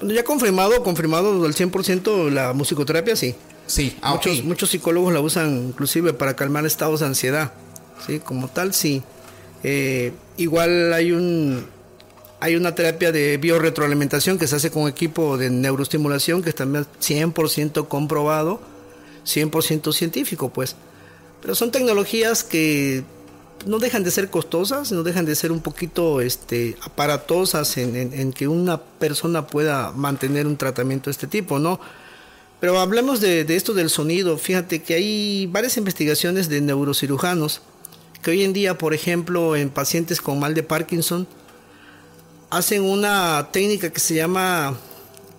[0.00, 3.34] Ya confirmado, confirmado al 100% la musicoterapia, sí.
[3.66, 7.52] Sí, ah, muchos, muchos psicólogos la usan inclusive para calmar estados de ansiedad.
[8.06, 9.02] Sí, como tal, sí.
[9.64, 11.66] Eh, igual hay un
[12.40, 16.86] hay una terapia de biorretroalimentación que se hace con equipo de neuroestimulación que es también
[17.00, 18.60] 100% comprobado,
[19.24, 20.76] 100% científico, pues.
[21.42, 23.04] Pero son tecnologías que
[23.66, 28.48] no dejan de ser costosas, no dejan de ser un poquito este, aparatosas en, que
[28.48, 31.80] una persona pueda mantener un tratamiento de este tipo, ¿no?
[32.60, 34.38] Pero hablemos de, esto del sonido.
[34.38, 37.60] Fíjate que hay varias investigaciones de neurocirujanos
[38.22, 41.26] que hoy en día, por ejemplo, en pacientes con mal de Parkinson,
[42.50, 44.78] hacen una técnica que se llama,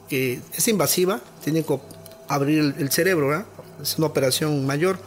[0.09, 1.79] que es invasiva, tienen que
[2.27, 3.45] abrir el, cerebro,
[3.81, 4.99] es una operación mayor.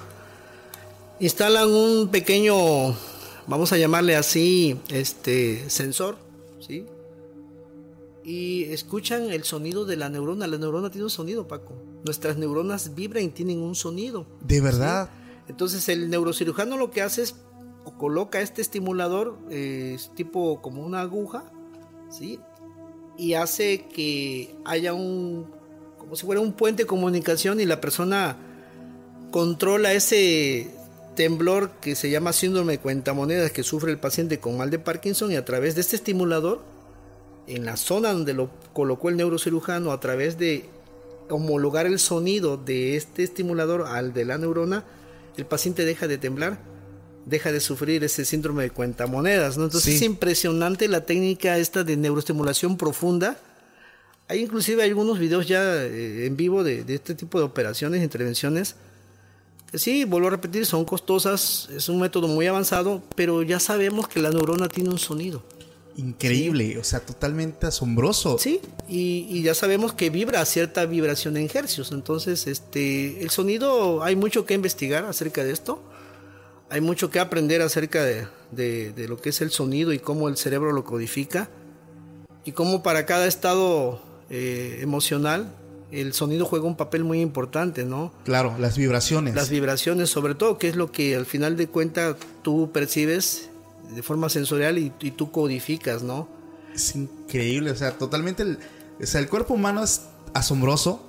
[1.18, 2.54] Instalan un pequeño,
[3.46, 6.16] vamos a llamarle así, este sensor,
[6.60, 6.86] ¿sí?
[8.26, 10.48] y escuchan el sonido de la neurona.
[10.48, 11.74] La neurona tiene un sonido, Paco.
[12.04, 14.26] Nuestras neuronas vibran y tienen un sonido.
[14.40, 15.10] ¿De verdad?
[15.46, 17.36] Entonces el neurocirujano lo que hace es
[17.98, 21.44] coloca este estimulador, eh, tipo como una aguja,
[22.10, 22.40] ¿sí?
[23.16, 25.46] Y hace que haya un,
[25.96, 28.36] como si fuera un puente de comunicación y la persona
[29.30, 30.74] controla ese
[31.16, 35.32] temblor que se llama síndrome de cuentamonedas que sufre el paciente con mal de Parkinson
[35.32, 36.62] y a través de este estimulador
[37.48, 40.68] en la zona donde lo colocó el neurocirujano a través de
[41.28, 44.84] homologar el sonido de este estimulador al de la neurona,
[45.36, 46.58] el paciente deja de temblar,
[47.24, 49.64] deja de sufrir ese síndrome de cuentamonedas, ¿no?
[49.64, 53.38] Entonces es impresionante la técnica esta de neuroestimulación profunda.
[54.28, 58.76] Hay inclusive algunos videos ya eh, en vivo de, de, este tipo de operaciones, intervenciones,
[59.74, 64.20] sí, vuelvo a repetir, son costosas, es un método muy avanzado, pero ya sabemos que
[64.20, 65.42] la neurona tiene un sonido
[65.96, 68.38] increíble, o sea, totalmente asombroso.
[68.38, 71.92] Sí, y, ya sabemos que vibra cierta vibración en hercios.
[71.92, 75.82] Entonces, este, el sonido, hay mucho que investigar acerca de esto.
[76.68, 78.26] Hay mucho que aprender acerca de,
[79.08, 81.48] lo que es el sonido y cómo el cerebro lo codifica.
[82.44, 84.00] Y cómo para cada estado
[84.30, 85.52] eh, emocional
[86.00, 88.12] el sonido juega un papel muy importante, ¿no?
[88.24, 89.34] Claro, las vibraciones.
[89.34, 93.48] Las vibraciones, sobre todo, que es lo que al final de cuentas tú percibes
[93.94, 96.28] de forma sensorial y, tú codificas, ¿no?
[96.74, 98.58] Es increíble, o sea, totalmente, el,
[99.00, 100.02] o sea, el cuerpo humano es
[100.34, 101.02] asombroso.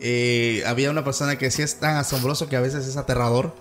[0.00, 3.52] Eh, había una persona que decía es tan asombroso que a veces es aterrador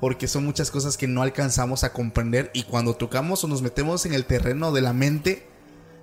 [0.00, 4.04] porque son muchas cosas que no alcanzamos a comprender y cuando tocamos o nos metemos
[4.04, 5.46] en el terreno de la mente,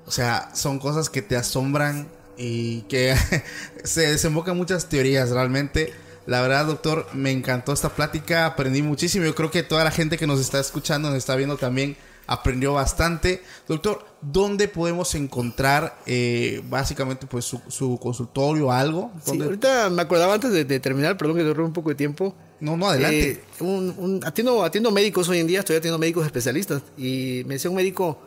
[0.05, 2.07] o sea, son cosas que te asombran
[2.37, 3.15] y que
[3.83, 5.93] se desembocan muchas teorías realmente.
[6.25, 9.25] La verdad, doctor, me encantó esta plática, aprendí muchísimo.
[9.25, 12.73] Yo creo que toda la gente que nos está escuchando, nos está viendo también, aprendió
[12.73, 13.41] bastante.
[13.67, 19.11] Doctor, ¿dónde podemos encontrar eh, básicamente pues su, consultorio o algo?
[19.25, 22.33] Sí, ahorita me acordaba antes de, terminar, perdón que duró un poco de tiempo.
[22.61, 23.43] No, no, adelante.
[23.59, 26.81] Eh, atiendo, atiendo médicos hoy en día, estoy atiendo médicos especialistas.
[26.97, 28.17] Y me decía un médico,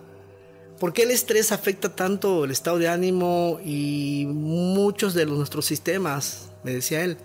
[0.79, 5.67] ¿por qué el estrés afecta tanto el estado de ánimo y muchos de los, nuestros
[5.67, 6.49] sistemas?
[6.65, 7.17] Me decía él.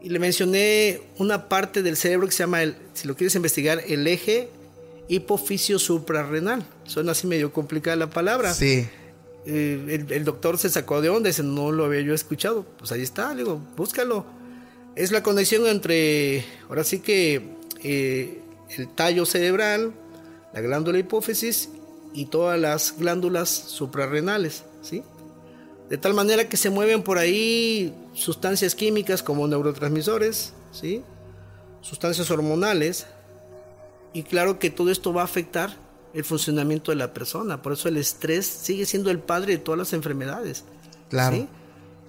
[0.00, 3.82] Y le mencioné una parte del cerebro que se llama, el, si lo quieres investigar,
[3.86, 4.48] el eje
[5.08, 6.64] hipoficio suprarrenal.
[6.84, 8.54] Suena así medio complicada la palabra.
[8.54, 8.86] Sí.
[9.46, 12.64] Eh, el, doctor se sacó de onda, dice, no lo había yo escuchado.
[12.78, 14.26] Pues ahí está, le digo, búscalo.
[14.94, 17.42] Es la conexión entre, ahora sí que,
[17.82, 18.40] eh,
[18.76, 19.92] el tallo cerebral,
[20.52, 21.70] la glándula hipófisis
[22.18, 25.04] y todas las glándulas suprarrenales, ¿sí?
[25.88, 31.04] De tal manera que se mueven por ahí sustancias químicas como neurotransmisores, ¿sí?
[31.80, 33.06] sustancias hormonales,
[34.12, 35.76] y claro que todo esto va a afectar
[36.12, 37.62] el funcionamiento de la persona.
[37.62, 40.64] Por eso el estrés sigue siendo el padre de todas las enfermedades.
[41.10, 41.46] Claro.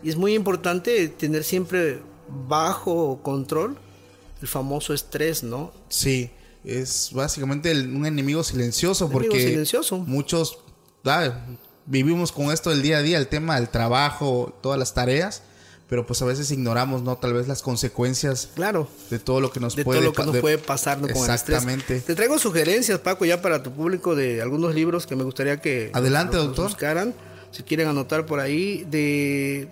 [0.01, 1.99] Y es muy importante tener siempre
[2.47, 3.77] bajo control
[4.41, 5.71] el famoso estrés, ¿no?
[5.87, 6.31] Sí,
[6.63, 9.97] es básicamente un enemigo silencioso porque silencioso.
[9.99, 10.59] muchos
[11.85, 15.41] vivimos con esto del día a día, el tema del trabajo, todas las tareas,
[15.87, 17.17] pero pues a veces ignoramos, ¿no?
[17.17, 18.87] Tal vez las consecuencias Claro.
[19.09, 21.07] de todo lo que nos de puede todo lo que nos de- puede pasar ¿no?
[21.07, 21.57] con el estrés.
[21.57, 21.99] Exactamente.
[22.01, 25.89] Te traigo sugerencias, Paco, ya para tu público de algunos libros que me gustaría que
[25.93, 26.71] Adelante, los- los doctor.
[26.71, 27.15] buscaran,
[27.51, 29.69] si quieren anotar por ahí, de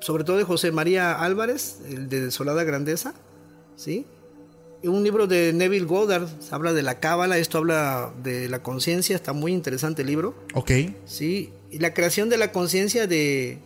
[0.00, 3.12] sobre todo de José María Álvarez, el de Desolada Grandeza,
[3.76, 4.06] ¿sí?
[4.82, 9.32] Un libro de Neville Goddard, habla de la cábala, esto habla de la conciencia, está
[9.34, 10.34] muy interesante el libro.
[10.54, 10.70] Ok,
[11.04, 13.58] Sí, y la creación de la conciencia de,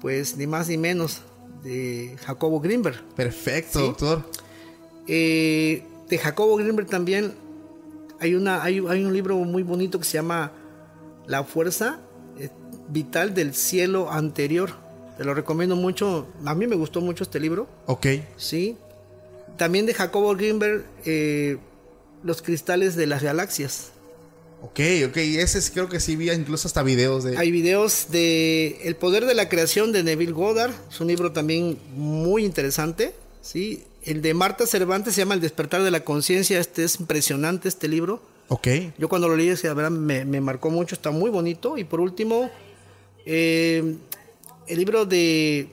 [0.00, 1.20] pues, ni más ni menos,
[1.62, 3.00] de Jacobo Grimberg.
[3.14, 3.86] perfecto, Sí.
[3.86, 4.24] doctor.
[5.06, 7.34] Eh, de Jacobo Grimberg también
[8.18, 10.52] hay, una, hay, hay un libro muy bonito que se llama
[11.26, 12.00] La fuerza
[12.38, 12.48] eh,
[12.88, 14.70] vital del cielo anterior.
[15.16, 16.26] Te lo recomiendo mucho.
[16.44, 17.68] A mí me gustó mucho este libro.
[17.86, 18.76] Ok, Sí.
[19.58, 21.58] También de Jacobo Grimberg, eh,
[22.24, 23.90] Los cristales de las galaxias.
[24.62, 24.78] ok,
[25.08, 25.16] ok.
[25.16, 27.36] Ese es- creo que sí vi incluso hasta videos de...
[27.36, 31.78] Hay videos de El poder de la creación de Neville Goddard, es un libro también
[31.96, 33.82] muy interesante, ¿sí?
[34.04, 37.88] El de Marta Cervantes se llama El despertar de la conciencia, este es impresionante este
[37.88, 38.20] libro.
[38.48, 41.76] Ok, Yo cuando lo leí, la verdad, me, me marcó mucho, está muy bonito.
[41.78, 42.50] Y por último,
[43.26, 43.96] eh,
[44.68, 45.68] el libro de...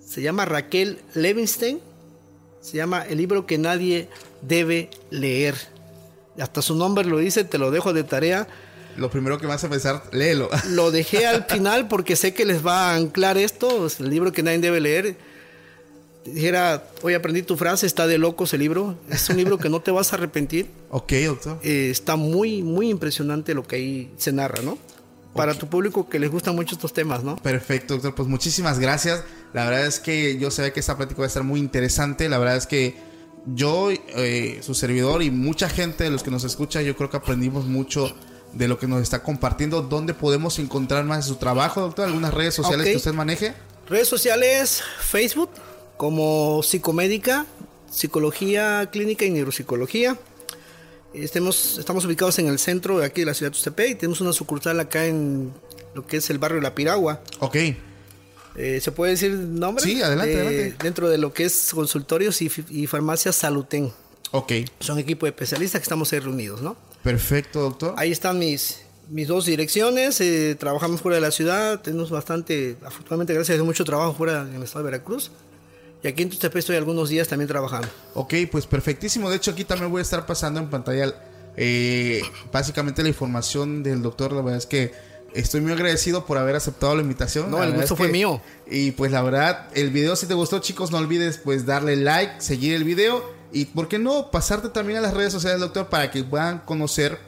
[0.00, 1.80] Se llama Raquel Levinstein,
[2.60, 4.08] se llama El libro que nadie
[4.42, 5.56] debe leer.
[6.40, 8.46] Hasta su nombre lo dice, te lo dejo de tarea.
[8.96, 10.48] lo primero que me hace pensar, léelo.
[10.68, 14.32] Lo dejé al final porque sé que les va a anclar esto, es el libro
[14.32, 15.16] que nadie debe leer.
[16.24, 18.96] Dijera, hoy aprendí tu frase, está de locos el libro.
[19.08, 20.68] Es un libro que no te vas a arrepentir.
[20.90, 21.58] ok, doctor.
[21.62, 24.78] Eh, está muy, muy impresionante lo que ahí se narra, ¿no?
[25.38, 27.36] Para tu público que les gustan mucho estos temas, ¿no?
[27.36, 28.14] Perfecto, doctor.
[28.14, 29.24] Pues muchísimas gracias.
[29.52, 32.28] La verdad es que yo sé que esta plática va a estar muy interesante.
[32.28, 32.96] La verdad es que
[33.46, 37.16] yo, eh, su servidor y mucha gente de los que nos escucha, yo creo que
[37.16, 38.14] aprendimos mucho
[38.52, 39.82] de lo que nos está compartiendo.
[39.82, 42.06] ¿Dónde podemos encontrar más de su trabajo, doctor?
[42.06, 43.54] ¿Algunas redes sociales que usted maneje?
[43.88, 45.50] Redes sociales, Facebook,
[45.96, 47.46] como psicomédica,
[47.90, 50.16] psicología clínica y neuropsicología.
[51.24, 54.20] Estemos, estamos ubicados en el centro de aquí de la ciudad de Tuxtepec y tenemos
[54.20, 55.52] una sucursal acá en
[55.94, 57.20] lo que es el barrio La Piragua.
[57.40, 57.56] Ok.
[58.56, 59.84] Eh, ¿Se puede decir nombre?
[59.84, 60.76] Sí, adelante, Eh, adelante.
[60.82, 63.92] Dentro de lo que es consultorios y, y farmacias Saluten.
[64.32, 64.52] Ok.
[64.80, 66.76] Son equipo de especialistas que estamos ahí reunidos, ¿no?
[67.02, 67.94] Perfecto, doctor.
[67.96, 70.20] Ahí están mis, mis dos direcciones.
[70.20, 71.80] eh, trabajamos fuera de la ciudad.
[71.80, 75.30] Tenemos bastante, afortunadamente, gracias a mucho trabajo fuera en el estado de Veracruz.
[76.02, 77.88] Y aquí en Tuxtepec estoy algunos días también trabajando.
[78.14, 79.30] Ok, pues perfectísimo.
[79.30, 81.14] De hecho, aquí también voy a estar pasando en pantalla
[81.56, 82.22] eh,
[82.52, 84.32] básicamente la información del doctor.
[84.32, 84.92] La verdad es que
[85.34, 87.50] estoy muy agradecido por haber aceptado la invitación.
[87.50, 88.40] No, La el gusto es fue mío.
[88.70, 92.40] Y pues la verdad, el video si te gustó, chicos, no olvides pues darle like,
[92.40, 94.30] seguir el video y, ¿por qué no?
[94.30, 97.18] Pasarte también a las redes sociales del doctor para que puedan conocer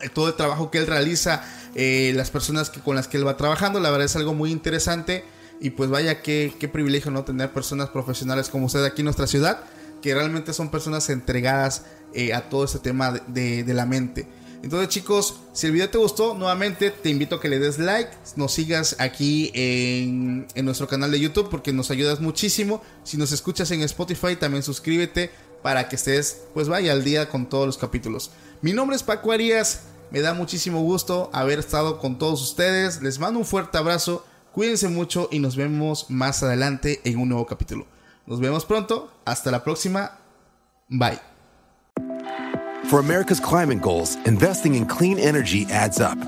[0.00, 3.26] eh, todo el trabajo que él realiza, eh, las personas que, con las que él
[3.26, 3.78] va trabajando.
[3.78, 5.24] La verdad es algo muy interesante.
[5.60, 9.26] Y pues vaya, qué, qué privilegio no tener personas profesionales como usted aquí en nuestra
[9.26, 9.60] ciudad,
[10.02, 11.82] que realmente son personas entregadas
[12.14, 14.26] eh, a todo este tema de, de- de la mente.
[14.62, 18.10] Entonces chicos, si el video te gustó, nuevamente te invito a que le des like,
[18.34, 22.82] nos sigas aquí en, en nuestro canal de YouTube porque nos ayudas muchísimo.
[23.04, 25.30] Si nos escuchas en Spotify, también suscríbete
[25.62, 28.30] para que estés, pues vaya al día con todos los capítulos.
[28.62, 33.00] Mi nombre es Paco Arias, me da muchísimo gusto haber estado con todos ustedes.
[33.02, 34.24] Les mando un fuerte abrazo,
[34.58, 37.86] cuídense mucho y nos vemos más adelante en un nuevo capítulo.
[38.26, 40.18] Nos vemos pronto, hasta la próxima,
[40.88, 41.20] bye.
[42.90, 46.18] For America's climate goals, investing in clean energy adds up.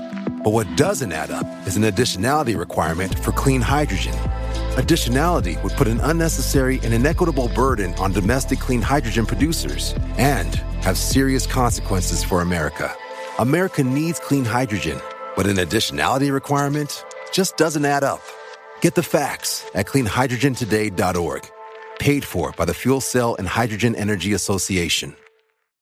[0.45, 4.13] But what doesn't add up is an additionality requirement for clean hydrogen.
[4.77, 10.55] Additionality would put an unnecessary and inequitable burden on domestic clean hydrogen producers and
[10.85, 12.95] have serious consequences for America.
[13.39, 15.01] America needs clean hydrogen,
[15.35, 18.21] but an additionality requirement just doesn't add up.
[18.81, 21.49] Get the facts at cleanhydrogentoday.org.
[21.99, 25.15] Paid for by the Fuel Cell and Hydrogen Energy Association.